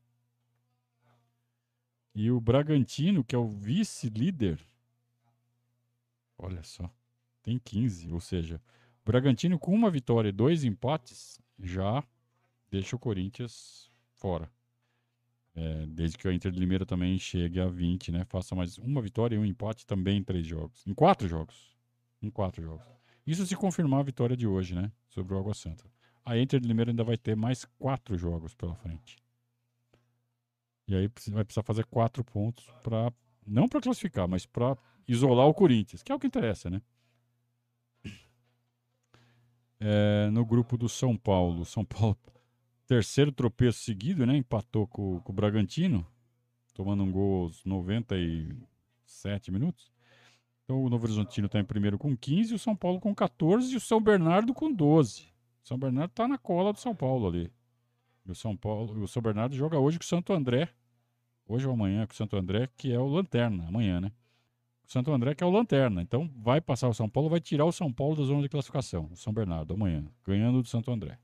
[2.19, 4.59] e o Bragantino, que é o vice-líder,
[6.39, 6.91] olha só,
[7.43, 8.11] tem 15.
[8.11, 8.57] Ou seja,
[9.03, 12.03] o Bragantino com uma vitória e dois empates já
[12.71, 14.51] deixa o Corinthians fora.
[15.57, 18.25] É, desde que o Inter de Limeira também chegue a 20, né?
[18.27, 20.87] Faça mais uma vitória e um empate também em três jogos.
[20.87, 21.75] Em quatro jogos.
[22.21, 22.87] Em quatro jogos.
[23.27, 24.93] Isso se confirmar a vitória de hoje, né?
[25.09, 25.85] Sobre o Água Santa.
[26.25, 29.17] A Inter de Limeira ainda vai ter mais quatro jogos pela frente.
[30.87, 33.11] E aí vai precisar fazer quatro pontos para
[33.47, 34.77] não para classificar, mas para
[35.09, 36.83] isolar o Corinthians, que é o que interessa, né?
[39.81, 42.17] É, no grupo do São Paulo, São Paulo
[42.87, 44.37] terceiro tropeço seguido, né?
[44.37, 46.07] Empatou com, com o Bragantino,
[46.73, 49.91] tomando um gol aos 97 minutos.
[50.65, 53.77] Então o Novo Horizontino está em primeiro com 15, o São Paulo com 14 e
[53.77, 55.23] o São Bernardo com 12.
[55.63, 57.51] O São Bernardo está na cola do São Paulo ali.
[58.25, 60.69] E o São Paulo, o São Bernardo joga hoje com o Santo André.
[61.49, 64.11] Hoje ou amanhã com o Santo André, que é o Lanterna, amanhã, né?
[64.85, 66.03] O Santo André que é o Lanterna.
[66.03, 69.09] Então vai passar o São Paulo, vai tirar o São Paulo da zona de classificação,
[69.13, 71.19] o São Bernardo, amanhã, ganhando do Santo André.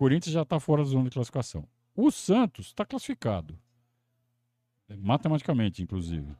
[0.00, 1.68] Corinthians já está fora da zona de classificação.
[1.94, 3.60] O Santos está classificado.
[4.88, 6.34] Matematicamente, inclusive.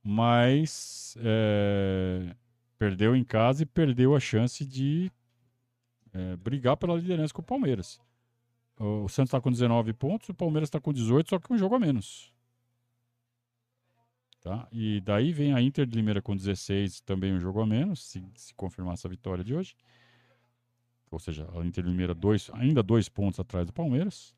[0.00, 2.36] Mas é,
[2.78, 5.10] perdeu em casa e perdeu a chance de
[6.12, 8.00] é, brigar pela liderança com o Palmeiras.
[8.78, 11.74] O Santos está com 19 pontos, o Palmeiras está com 18, só que um jogo
[11.74, 12.32] a menos.
[14.40, 14.68] Tá?
[14.70, 18.24] E daí vem a Inter de Limeira com 16, também um jogo a menos, se,
[18.36, 19.74] se confirmar essa vitória de hoje
[21.10, 24.34] ou seja, a Inter Limeira dois, ainda dois pontos atrás do Palmeiras.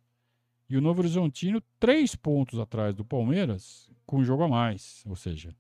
[0.69, 5.05] E o Novo Horizontino, três pontos atrás do Palmeiras, com um jogo a mais.
[5.07, 5.55] Ou seja,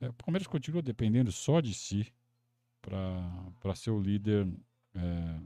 [0.00, 2.06] é, o Palmeiras continua dependendo só de si
[2.80, 4.46] para ser o líder
[4.94, 5.40] é,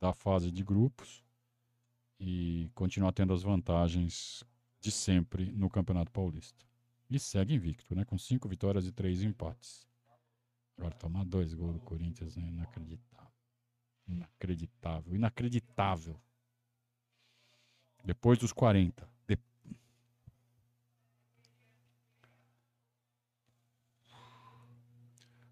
[0.00, 1.22] da fase de grupos
[2.18, 4.44] e continuar tendo as vantagens
[4.80, 6.64] de sempre no Campeonato Paulista.
[7.10, 8.04] E segue invicto, né?
[8.04, 9.86] Com cinco vitórias e três empates.
[10.76, 12.46] Agora tomar dois gols do Corinthians, né?
[12.48, 13.17] inacreditável.
[14.08, 16.18] Inacreditável, inacreditável.
[18.02, 19.06] Depois dos 40.
[19.26, 19.38] De...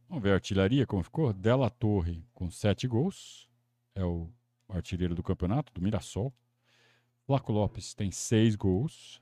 [0.09, 1.33] Vamos ver a artilharia como ficou.
[1.35, 3.47] Della Torre com 7 gols.
[3.95, 4.33] É o
[4.69, 6.33] artilheiro do campeonato, do Mirassol.
[7.27, 9.21] Flaco Lopes tem 6 gols.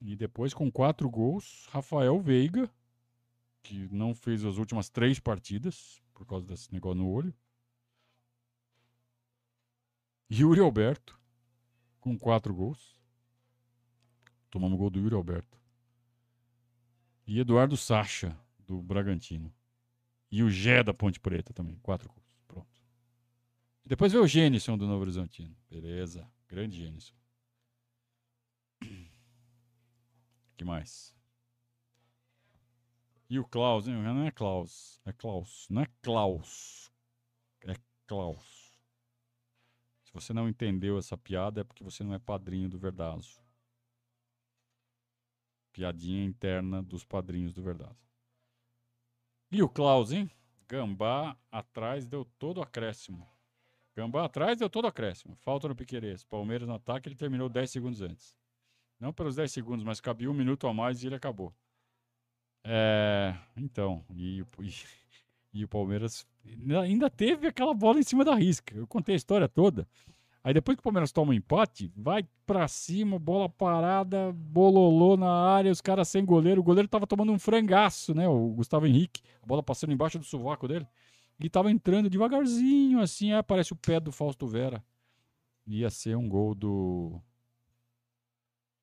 [0.00, 2.68] E depois com 4 gols, Rafael Veiga,
[3.62, 7.34] que não fez as últimas três partidas, por causa desse negócio no olho.
[10.30, 11.20] Yuri Alberto,
[12.00, 12.96] com quatro gols.
[14.50, 15.60] Tomamos gol do Yuri Alberto.
[17.26, 19.52] E Eduardo Sacha, do Bragantino.
[20.30, 22.24] E o Gé da Ponte Preta também, quatro gols.
[22.46, 22.82] Pronto.
[23.84, 25.54] E depois veio o Gênison do Novo Horizontino.
[25.70, 27.14] Beleza, grande Gênison.
[30.56, 31.14] que mais?
[33.34, 33.94] E o Klaus, hein?
[34.00, 36.88] não é Klaus, é Klaus, não é Klaus,
[37.62, 37.74] é
[38.06, 38.78] Klaus.
[40.04, 43.42] Se você não entendeu essa piada é porque você não é padrinho do Verdazo.
[45.72, 48.08] Piadinha interna dos padrinhos do Verdazo.
[49.50, 50.30] E o Klaus, hein?
[50.68, 53.28] Gambá atrás deu todo acréscimo.
[53.96, 55.34] Gambá atrás deu todo acréscimo.
[55.34, 56.22] Falta no Piqueires.
[56.22, 58.38] Palmeiras no ataque, ele terminou 10 segundos antes.
[59.00, 61.52] Não pelos 10 segundos, mas cabia um minuto a mais e ele acabou.
[62.66, 64.74] É, então, e, e,
[65.52, 66.26] e, o Palmeiras
[66.80, 68.74] ainda teve aquela bola em cima da risca.
[68.74, 69.86] Eu contei a história toda.
[70.42, 75.30] Aí depois que o Palmeiras toma um empate, vai para cima, bola parada, bololô na
[75.30, 76.60] área, os caras sem goleiro.
[76.60, 78.28] O goleiro tava tomando um frangaço, né?
[78.28, 80.86] O Gustavo Henrique, a bola passando embaixo do sovaco dele.
[81.40, 84.84] E tava entrando devagarzinho, assim, aí aparece o pé do Fausto Vera.
[85.66, 87.20] Ia ser um gol do.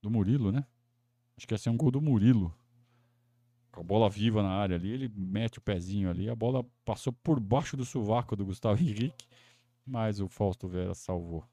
[0.02, 0.66] Do Murilo, né?
[1.38, 2.52] Acho que ia ser um gol do Murilo
[3.74, 7.40] a bola viva na área ali, ele mete o pezinho ali, a bola passou por
[7.40, 9.28] baixo do sovaco do Gustavo Henrique,
[9.86, 11.46] mas o Fausto Vera salvou.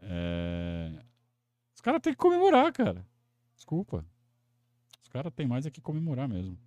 [0.00, 1.04] É...
[1.74, 3.06] Os caras têm que comemorar, cara.
[3.56, 4.04] Desculpa.
[5.02, 6.58] Os caras têm mais é que comemorar mesmo.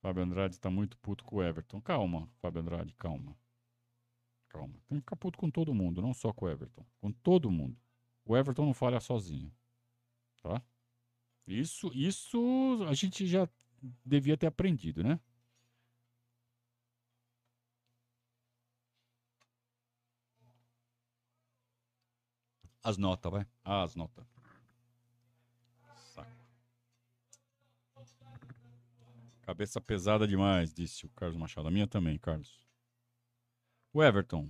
[0.00, 1.80] Fábio Andrade está muito puto com o Everton.
[1.80, 3.36] Calma, Fábio Andrade, calma.
[4.50, 4.74] Calma.
[4.88, 6.84] Tem que ficar puto com todo mundo, não só com o Everton.
[7.00, 7.76] Com todo mundo.
[8.24, 9.50] O Everton não falha sozinho.
[10.42, 10.60] Tá?
[11.46, 13.48] Isso, isso a gente já
[14.04, 15.18] devia ter aprendido, né?
[22.82, 23.46] As notas, vai.
[23.64, 24.26] As notas.
[26.14, 26.30] Saco.
[29.42, 31.68] Cabeça pesada demais, disse o Carlos Machado.
[31.68, 32.69] A minha também, Carlos.
[33.92, 34.48] O Everton.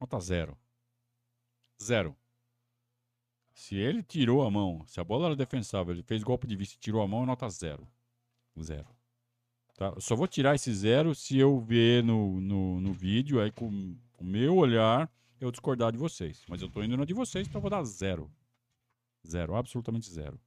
[0.00, 0.56] Nota zero.
[1.82, 2.16] Zero.
[3.52, 6.76] Se ele tirou a mão, se a bola era defensável, ele fez golpe de vista
[6.76, 7.86] e tirou a mão, nota zero.
[8.60, 8.86] Zero.
[9.76, 9.92] Tá?
[9.94, 13.96] Eu só vou tirar esse zero se eu ver no, no, no vídeo, aí com
[14.18, 15.10] o meu olhar,
[15.40, 16.44] eu discordar de vocês.
[16.48, 18.30] Mas eu tô indo na de vocês, então eu vou dar zero.
[19.26, 20.40] Zero, absolutamente zero.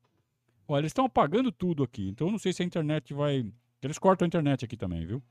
[0.68, 3.52] Olha, eles estão apagando tudo aqui, então eu não sei se a internet vai.
[3.82, 5.22] Eles cortam a internet aqui também, viu?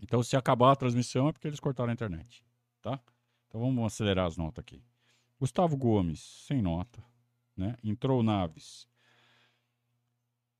[0.00, 2.44] Então, se acabar a transmissão, é porque eles cortaram a internet,
[2.80, 3.00] tá?
[3.48, 4.82] Então vamos acelerar as notas aqui.
[5.38, 7.02] Gustavo Gomes, sem nota,
[7.56, 7.76] né?
[7.82, 8.88] Entrou o Naves.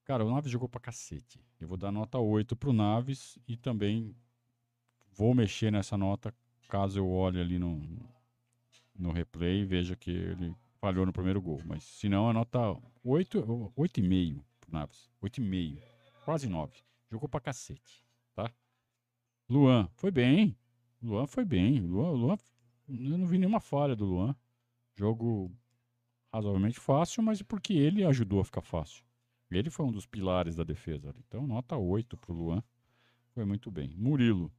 [0.04, 1.40] Cara, o Naves jogou pra cacete.
[1.60, 4.16] Eu vou dar nota 8 pro Naves e também
[5.12, 6.34] vou mexer nessa nota
[6.68, 7.80] caso eu olhe ali no,
[8.96, 11.60] no replay e veja que ele falhou no primeiro gol.
[11.64, 12.58] Mas se não, a nota
[13.04, 13.42] 8,
[13.76, 15.10] 8,5 pro Naves.
[15.22, 15.78] 8,5.
[16.24, 16.72] Quase 9.
[17.10, 18.07] Jogou pra cacete?
[19.48, 20.56] Luan, foi bem.
[21.02, 21.80] Luan foi bem.
[21.80, 22.36] Luan, Luan,
[22.88, 24.36] eu não vi nenhuma falha do Luan.
[24.94, 25.50] Jogo
[26.30, 29.02] razoavelmente fácil, mas porque ele ajudou a ficar fácil.
[29.50, 31.14] Ele foi um dos pilares da defesa.
[31.26, 32.62] Então, nota 8 pro Luan.
[33.30, 33.94] Foi muito bem.
[33.96, 34.52] Murilo.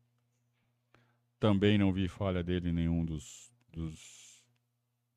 [1.40, 4.44] Também não vi falha dele em nenhum dos, dos,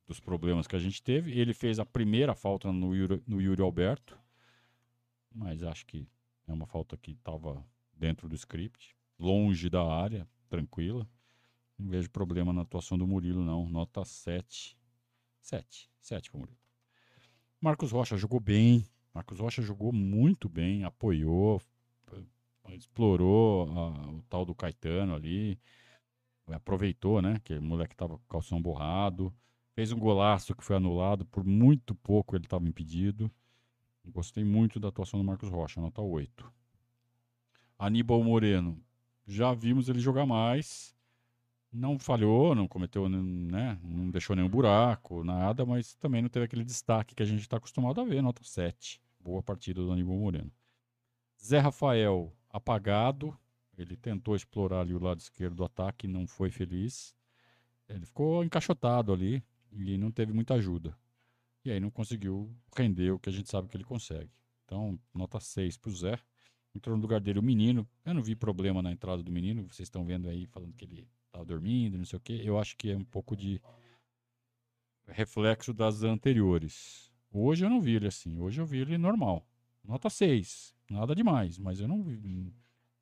[0.07, 1.33] dos problemas que a gente teve.
[1.33, 4.19] Ele fez a primeira falta no Yuri, no Yuri Alberto.
[5.35, 6.07] Mas acho que
[6.47, 7.65] é uma falta que estava
[7.95, 11.09] dentro do script longe da área, tranquila.
[11.79, 13.69] Não vejo problema na atuação do Murilo, não.
[13.69, 14.77] Nota 7.
[15.41, 15.89] 7.
[16.01, 16.59] 7 para Murilo.
[17.61, 18.85] Marcos Rocha jogou bem.
[19.15, 21.61] Marcos Rocha jogou muito bem, apoiou,
[22.71, 25.59] explorou a, o tal do Caetano ali.
[26.49, 27.41] Aproveitou, né?
[27.45, 29.33] Que o moleque tava com calção borrado.
[29.75, 31.25] Fez um golaço que foi anulado.
[31.27, 33.31] Por muito pouco ele estava impedido.
[34.05, 36.53] Gostei muito da atuação do Marcos Rocha, nota 8.
[37.79, 38.83] Aníbal Moreno,
[39.33, 40.95] já vimos ele jogar mais.
[41.73, 43.79] Não falhou, não cometeu, né?
[43.83, 47.57] Não deixou nenhum buraco, nada, mas também não teve aquele destaque que a gente está
[47.57, 49.01] acostumado a ver, nota 7.
[49.19, 50.53] Boa partida do Aníbal Moreno.
[51.43, 53.37] Zé Rafael, apagado.
[53.79, 57.15] Ele tentou explorar ali o lado esquerdo do ataque, não foi feliz.
[57.89, 60.95] Ele ficou encaixotado ali e não teve muita ajuda.
[61.65, 64.31] E aí não conseguiu render o que a gente sabe que ele consegue.
[64.65, 66.19] Então, nota 6 para o Zé.
[66.75, 67.87] Entrou no lugar dele o menino.
[68.05, 69.63] Eu não vi problema na entrada do menino.
[69.65, 72.41] Vocês estão vendo aí falando que ele estava dormindo, não sei o quê.
[72.45, 73.61] Eu acho que é um pouco de
[75.07, 77.11] reflexo das anteriores.
[77.31, 78.39] Hoje eu não vi ele assim.
[78.39, 79.47] Hoje eu vi ele normal.
[79.85, 80.75] Nota 6.
[80.91, 81.59] Nada demais.
[81.59, 82.53] Mas eu não vi,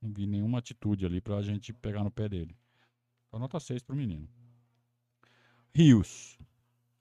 [0.00, 2.56] não vi nenhuma atitude ali pra gente pegar no pé dele.
[3.28, 4.28] Então, nota 6 pro menino.
[5.72, 6.38] Rios.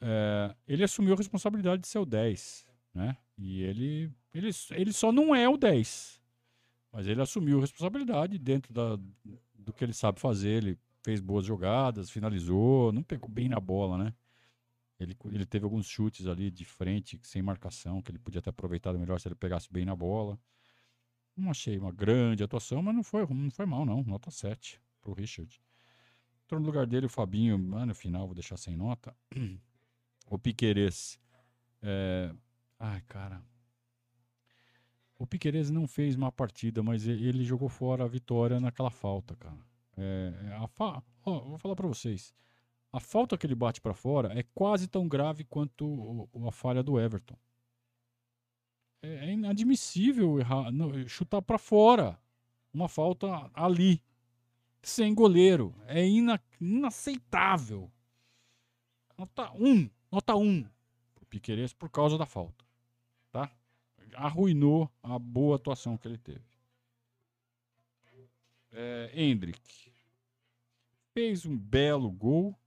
[0.02, 2.68] É, ele assumiu a responsabilidade de ser o 10.
[2.94, 3.18] Né?
[3.38, 6.19] E ele, ele, ele só não é o 10.
[7.00, 9.00] Mas ele assumiu a responsabilidade dentro da,
[9.54, 10.50] do que ele sabe fazer.
[10.50, 14.14] Ele fez boas jogadas, finalizou, não pegou bem na bola, né?
[15.00, 19.00] Ele, ele teve alguns chutes ali de frente, sem marcação, que ele podia ter aproveitado
[19.00, 20.38] melhor se ele pegasse bem na bola.
[21.38, 24.04] Não achei uma grande atuação, mas não foi, não foi mal, não.
[24.04, 25.58] Nota 7 pro Richard.
[26.44, 29.16] Entrou no lugar dele o Fabinho, ah, no final vou deixar sem nota.
[30.32, 31.18] O Piqueires.
[31.82, 32.36] É...
[32.78, 33.42] Ai, cara,
[35.20, 39.60] o Piqueires não fez uma partida, mas ele jogou fora a vitória naquela falta, cara.
[39.98, 41.04] É, é a fa...
[41.26, 42.34] vou falar para vocês.
[42.92, 46.98] A falta que ele bate para fora é quase tão grave quanto a falha do
[46.98, 47.36] Everton.
[49.04, 52.18] É, é inadmissível errar, não, chutar para fora
[52.74, 54.02] uma falta ali,
[54.82, 55.76] sem goleiro.
[55.86, 57.92] É ina, inaceitável.
[59.18, 60.70] Nota 1, um, nota 1 um
[61.14, 62.69] pro Piqueires por causa da falta?
[64.16, 66.42] Arruinou a boa atuação que ele teve.
[68.72, 69.92] É, Hendrick
[71.14, 72.58] fez um belo gol,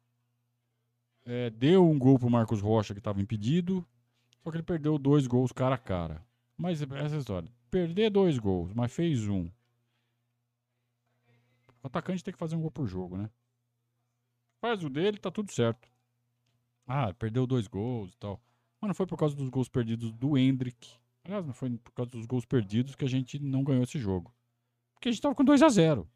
[1.25, 3.87] é, deu um gol para o Marcos Rocha que estava impedido,
[4.43, 6.25] só que ele perdeu dois gols cara a cara.
[6.57, 9.49] Mas essa história, perder dois gols, mas fez um.
[11.83, 13.31] O atacante tem que fazer um gol por jogo, né?
[14.61, 15.89] Faz o dele, tá tudo certo.
[16.87, 18.41] Ah, perdeu dois gols e tal.
[18.81, 22.11] Mas não foi por causa dos gols perdidos do Hendrick Aliás, não foi por causa
[22.11, 24.35] dos gols perdidos que a gente não ganhou esse jogo.
[24.95, 26.09] Porque a gente tava com 2 a 0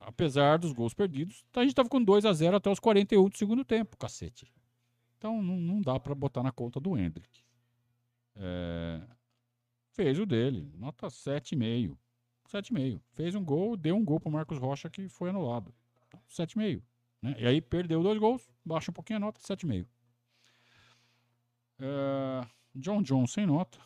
[0.00, 3.36] apesar dos gols perdidos, a gente estava com 2 a 0 até os 41 do
[3.36, 4.50] segundo tempo, cacete.
[5.16, 7.42] Então não, não dá para botar na conta do Hendrick.
[8.36, 9.02] É,
[9.90, 11.96] fez o dele, nota 7,5.
[12.48, 13.00] 7,5.
[13.10, 15.74] Fez um gol, deu um gol pro Marcos Rocha que foi anulado.
[16.30, 16.82] 7,5.
[17.20, 17.34] Né?
[17.38, 19.86] E aí perdeu dois gols, baixa um pouquinho a nota, 7,5.
[21.80, 23.78] É, John John sem nota.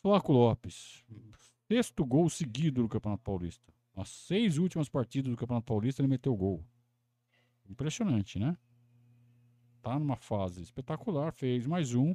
[0.00, 1.04] Flaco Lopes.
[1.70, 3.72] Sexto gol seguido no Campeonato Paulista.
[3.94, 6.64] As seis últimas partidas do Campeonato Paulista ele meteu gol.
[7.68, 8.56] Impressionante, né?
[9.82, 12.14] Tá numa fase espetacular, fez mais um.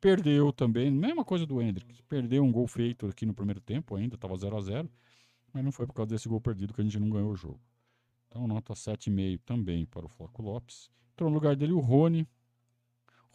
[0.00, 2.02] Perdeu também, mesma coisa do Hendrick.
[2.04, 4.90] Perdeu um gol feito aqui no primeiro tempo ainda, estava 0 a 0
[5.52, 7.60] Mas não foi por causa desse gol perdido que a gente não ganhou o jogo.
[8.28, 10.90] Então, nota 7,5 também para o Flaco Lopes.
[11.12, 12.28] Entrou no lugar dele o Rony.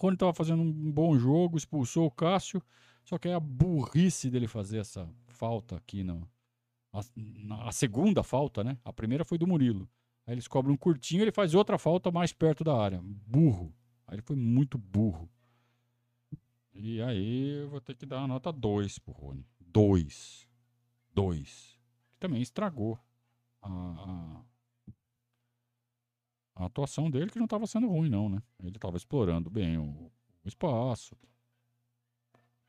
[0.01, 2.61] Rony estava fazendo um bom jogo, expulsou o Cássio.
[3.03, 6.27] Só que é a burrice dele fazer essa falta aqui no,
[6.93, 8.77] a, na, a segunda falta, né?
[8.83, 9.89] A primeira foi do Murilo.
[10.25, 13.01] Aí eles cobram um curtinho, ele faz outra falta mais perto da área.
[13.03, 13.73] Burro.
[14.07, 15.29] Aí ele foi muito burro.
[16.73, 19.45] E aí eu vou ter que dar a nota 2 pro Rony.
[19.59, 20.47] 2.
[21.13, 21.79] 2.
[22.19, 22.99] Também estragou
[23.61, 24.41] a, a,
[26.63, 28.41] a, atuação dele, que não estava sendo ruim, não, né?
[28.59, 30.11] Ele estava explorando bem o,
[30.43, 31.15] o espaço.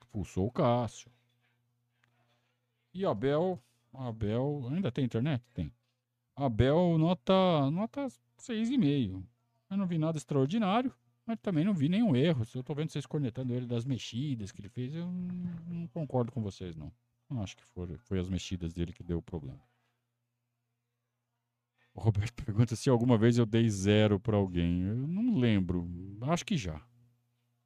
[0.02, 1.10] Expulsou o Cássio.
[2.92, 3.62] E Abel.
[3.92, 4.68] Abel.
[4.70, 5.42] Ainda tem internet?
[5.54, 5.72] Tem.
[6.34, 8.06] Abel, nota, nota
[8.38, 9.22] 6,5.
[9.70, 10.94] Eu não vi nada extraordinário.
[11.24, 12.44] Mas também não vi nenhum erro.
[12.44, 16.32] Se eu tô vendo vocês cornetando ele das mexidas que ele fez, eu não, concordo
[16.32, 16.92] com vocês, não.
[17.30, 19.60] Não acho que foi, foi as mexidas dele que deu o problema.
[21.94, 24.82] O Roberto pergunta se alguma vez eu dei zero para alguém.
[24.82, 25.88] Eu não lembro.
[26.22, 26.80] Acho que já.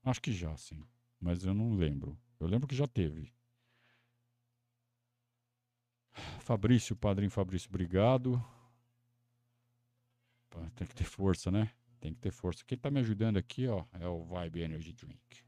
[0.03, 0.83] Acho que já, sim.
[1.21, 2.19] Mas eu não lembro.
[2.39, 3.33] Eu lembro que já teve.
[6.41, 8.43] Fabrício, padrinho Fabrício, obrigado.
[10.75, 11.71] Tem que ter força, né?
[12.01, 12.65] Tem que ter força.
[12.65, 15.45] Quem tá me ajudando aqui, ó, é o Vibe Energy Drink.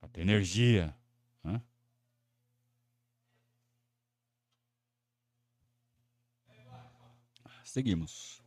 [0.00, 0.96] Pra ter energia.
[1.42, 1.60] Né?
[7.74, 8.40] Seguimos.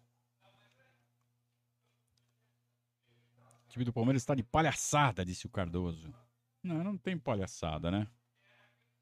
[3.65, 6.15] O time do Palmeiras está de palhaçada, disse o Cardoso.
[6.63, 8.07] Não, não tem palhaçada, né?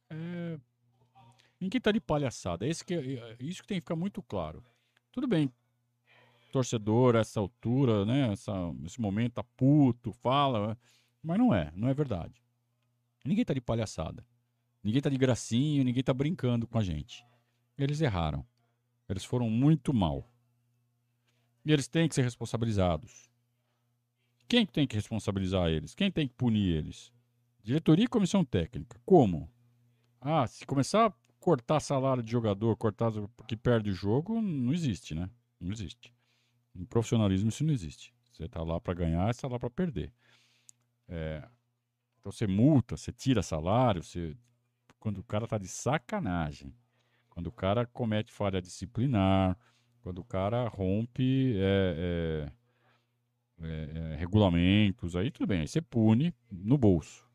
[0.10, 0.60] É...
[1.62, 2.66] Ninguém tá de palhaçada.
[2.66, 4.66] Esse que, é, é, isso que tem que ficar muito claro.
[5.12, 5.54] Tudo bem,
[6.52, 8.34] torcedor essa altura, né?
[8.34, 8.52] Essa,
[8.84, 10.76] esse momento tá puto, fala,
[11.22, 12.42] mas não é, não é verdade.
[13.24, 14.26] Ninguém tá de palhaçada.
[14.84, 17.24] Ninguém tá de gracinha, ninguém tá brincando com a gente.
[17.78, 18.44] Eles erraram.
[19.08, 20.30] Eles foram muito mal.
[21.66, 23.30] E eles têm que ser responsabilizados.
[24.48, 25.96] Quem tem que responsabilizar eles?
[25.96, 27.12] Quem tem que punir eles?
[27.64, 29.00] Diretoria e comissão técnica.
[29.06, 29.52] Como?
[30.22, 35.16] Ah, se começar a cortar salário de jogador, cortar porque perde o jogo, não existe,
[35.16, 35.30] né?
[35.60, 36.14] Não existe.
[36.76, 38.14] Em profissionalismo isso não existe.
[38.32, 40.14] Você está lá para ganhar, você está lá para perder.
[41.08, 41.48] É,
[42.20, 44.36] então você multa, você tira salário, você,
[45.00, 46.76] quando o cara está de sacanagem,
[47.36, 49.58] quando o cara comete falha disciplinar,
[50.02, 52.48] quando o cara rompe é,
[53.60, 57.30] é, é, é regulamentos, aí tudo bem, aí você pune no bolso.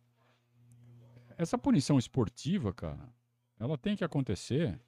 [1.36, 3.12] Essa punição esportiva, cara,
[3.58, 4.80] ela tem que acontecer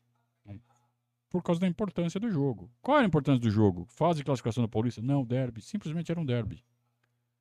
[1.29, 2.71] por causa da importância do jogo.
[2.81, 3.87] Qual era a importância do jogo?
[3.87, 5.01] Fase de classificação do Paulista?
[5.01, 5.63] Não, derby.
[5.63, 6.63] Simplesmente era um derby.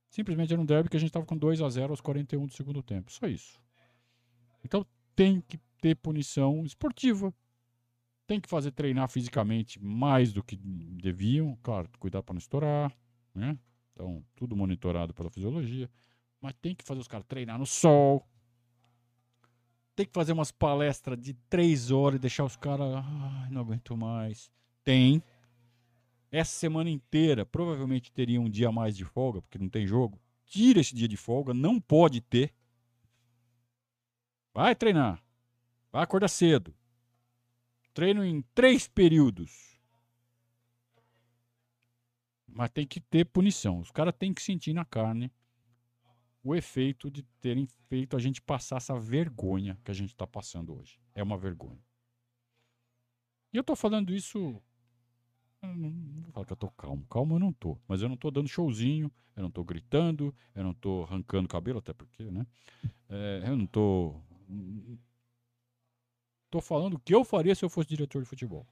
[0.10, 2.54] Simplesmente era um derby que a gente estava com 2 a 0 aos 41 do
[2.54, 3.12] segundo tempo.
[3.12, 3.62] Só isso.
[4.64, 7.34] Então tem que ter punição esportiva.
[8.32, 11.58] Tem que fazer treinar fisicamente mais do que deviam.
[11.62, 12.90] Claro, cuidar para não estourar.
[13.36, 13.60] Né?
[13.92, 15.90] Então, tudo monitorado pela fisiologia.
[16.40, 18.26] Mas tem que fazer os caras treinar no sol,
[19.98, 23.04] tem que fazer umas palestras de três horas e deixar os caras.
[23.06, 24.50] Ai, não aguento mais.
[24.82, 25.22] Tem.
[26.32, 30.18] Essa semana inteira, provavelmente teria um dia a mais de folga, porque não tem jogo.
[30.46, 32.54] Tira esse dia de folga, não pode ter.
[34.54, 35.22] Vai treinar.
[35.92, 36.74] Vai acordar cedo.
[37.94, 39.80] Treino em três períodos.
[42.48, 43.80] Mas tem que ter punição.
[43.80, 45.32] Os caras têm que sentir na carne
[46.44, 50.76] o efeito de terem feito a gente passar essa vergonha que a gente está passando
[50.76, 51.00] hoje.
[51.14, 51.80] É uma vergonha.
[53.54, 54.62] E eu estou falando isso.
[55.62, 57.06] Não vou falar que eu tô calmo.
[57.08, 57.78] Calmo eu não tô.
[57.88, 61.80] Mas eu não estou dando showzinho, eu não estou gritando, eu não estou arrancando cabelo,
[61.80, 62.46] até porque, né?
[63.10, 64.24] É, eu não estou.
[66.52, 68.68] Estou falando o que eu faria se eu fosse diretor de futebol.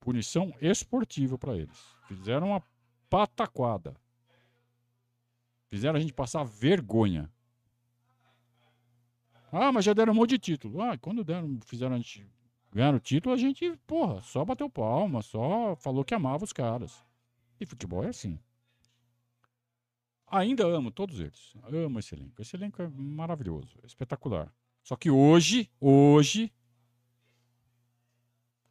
[0.00, 1.78] Punição esportiva para eles.
[2.08, 2.62] Fizeram uma
[3.08, 3.94] pataquada.
[5.70, 7.32] Fizeram a gente passar vergonha.
[9.52, 10.82] Ah, mas já deram um monte de título.
[10.82, 12.26] Ah, quando deram, fizeram a gente
[12.72, 17.00] ganhar o título, a gente, porra, só bateu palma, só falou que amava os caras.
[17.60, 18.40] E futebol é assim.
[20.26, 21.54] Ainda amo todos eles.
[21.62, 22.42] Amo esse elenco.
[22.42, 24.52] Esse elenco é maravilhoso, espetacular.
[24.84, 26.52] Só que hoje, hoje,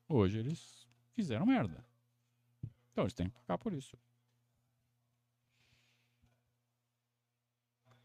[0.08, 1.84] hoje eles fizeram merda.
[2.92, 3.98] Então eles têm que pagar por isso.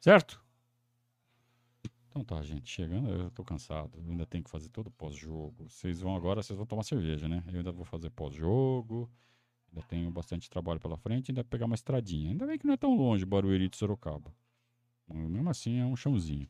[0.00, 0.42] Certo?
[2.08, 3.98] Então tá, gente, chegando, eu tô cansado.
[4.00, 5.68] Ainda tenho que fazer todo pós-jogo.
[5.68, 7.44] Vocês vão agora, vocês vão tomar cerveja, né?
[7.48, 9.10] Eu ainda vou fazer pós-jogo.
[9.68, 12.30] Ainda tenho bastante trabalho pela frente, ainda pegar uma estradinha.
[12.30, 14.34] Ainda bem que não é tão longe Barueri de Sorocaba.
[15.06, 16.48] Mesmo assim é um chãozinho.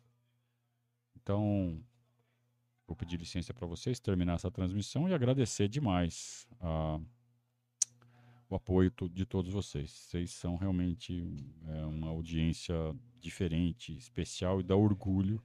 [1.29, 1.79] Então,
[2.87, 6.99] vou pedir licença para vocês terminar essa transmissão e agradecer demais a,
[8.49, 9.91] o apoio de todos vocês.
[9.91, 11.22] Vocês são realmente
[11.66, 12.74] é, uma audiência
[13.20, 15.45] diferente, especial e dá orgulho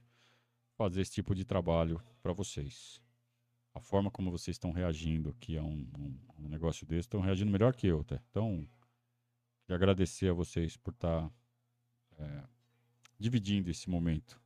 [0.74, 2.98] fazer esse tipo de trabalho para vocês.
[3.74, 7.52] A forma como vocês estão reagindo aqui a um, um, um negócio desse, estão reagindo
[7.52, 8.18] melhor que eu, tá?
[8.30, 8.66] Então,
[9.68, 11.34] agradecer a vocês por estar tá,
[12.16, 12.44] é,
[13.18, 14.42] dividindo esse momento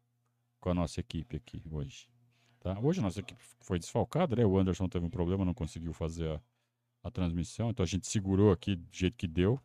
[0.61, 2.09] com a nossa equipe aqui hoje.
[2.61, 2.78] Tá?
[2.80, 4.44] Hoje a nossa equipe foi desfalcada, né?
[4.44, 6.40] O Anderson teve um problema, não conseguiu fazer a,
[7.04, 9.61] a transmissão, então a gente segurou aqui do jeito que deu.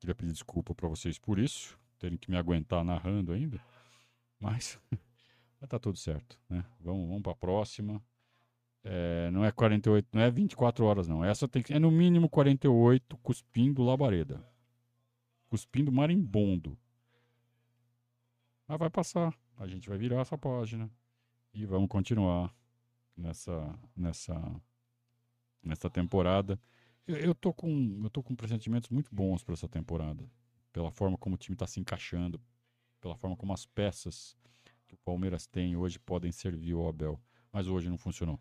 [0.00, 3.60] Queria pedir desculpa para vocês por isso, terem que me aguentar narrando ainda,
[4.38, 4.78] mas,
[5.60, 6.64] mas tá tudo certo, né?
[6.80, 8.02] Vamos, vamos para a próxima.
[8.82, 11.24] É, não é 48, não é 24 horas, não.
[11.24, 14.46] Essa tem que, é no mínimo 48 cuspindo labareda.
[15.48, 16.76] Cuspindo marimbondo.
[18.66, 19.34] Mas vai passar.
[19.56, 20.90] A gente vai virar essa página
[21.52, 22.54] e vamos continuar
[23.16, 24.60] nessa nessa
[25.62, 26.60] nessa temporada.
[27.06, 30.28] Eu, eu tô com eu tô com pressentimentos muito bons para essa temporada,
[30.72, 32.40] pela forma como o time está se encaixando,
[33.00, 34.36] pela forma como as peças
[34.86, 37.20] que o Palmeiras tem hoje podem servir o Abel,
[37.52, 38.40] mas hoje não funcionou.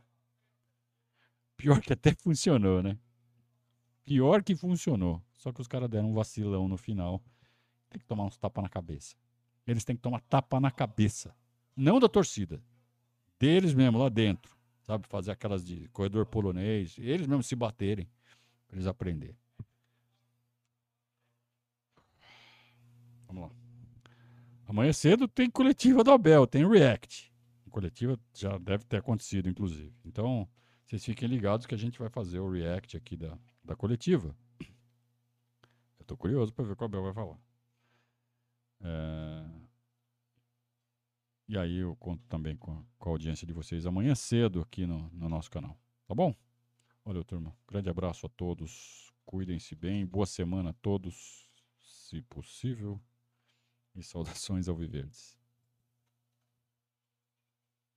[1.56, 2.98] Pior que até funcionou, né?
[4.04, 5.22] Pior que funcionou.
[5.34, 7.24] Só que os caras deram um vacilão no final.
[7.90, 9.16] Tem que tomar uns tapas na cabeça.
[9.66, 11.36] Eles têm que tomar tapa na cabeça.
[11.76, 12.62] Não da torcida.
[13.40, 14.56] Deles mesmo, lá dentro.
[14.84, 15.08] Sabe?
[15.08, 16.96] Fazer aquelas de corredor polonês.
[16.98, 18.10] Eles mesmos se baterem.
[18.68, 19.38] Pra eles aprenderem.
[23.28, 23.52] Vamos lá.
[24.68, 27.32] Amanhã cedo tem coletiva do Abel, tem React.
[27.70, 29.92] Coletiva já deve ter acontecido, inclusive.
[30.06, 30.48] Então,
[30.86, 34.36] vocês fiquem ligados que a gente vai fazer o react aqui da, da coletiva.
[35.98, 37.40] Eu tô curioso para ver o que o Abel vai falar.
[38.84, 39.64] É...
[41.48, 44.86] E aí eu conto também com a, com a, audiência de vocês amanhã cedo aqui
[44.86, 45.78] no, no nosso canal.
[46.08, 46.34] Tá bom?
[47.06, 47.56] Olha, turma.
[47.68, 49.12] Grande abraço a todos.
[49.26, 50.06] Cuidem-se bem.
[50.06, 53.00] Boa semana a todos, se possível.
[53.96, 55.43] E saudações ao Viverdes.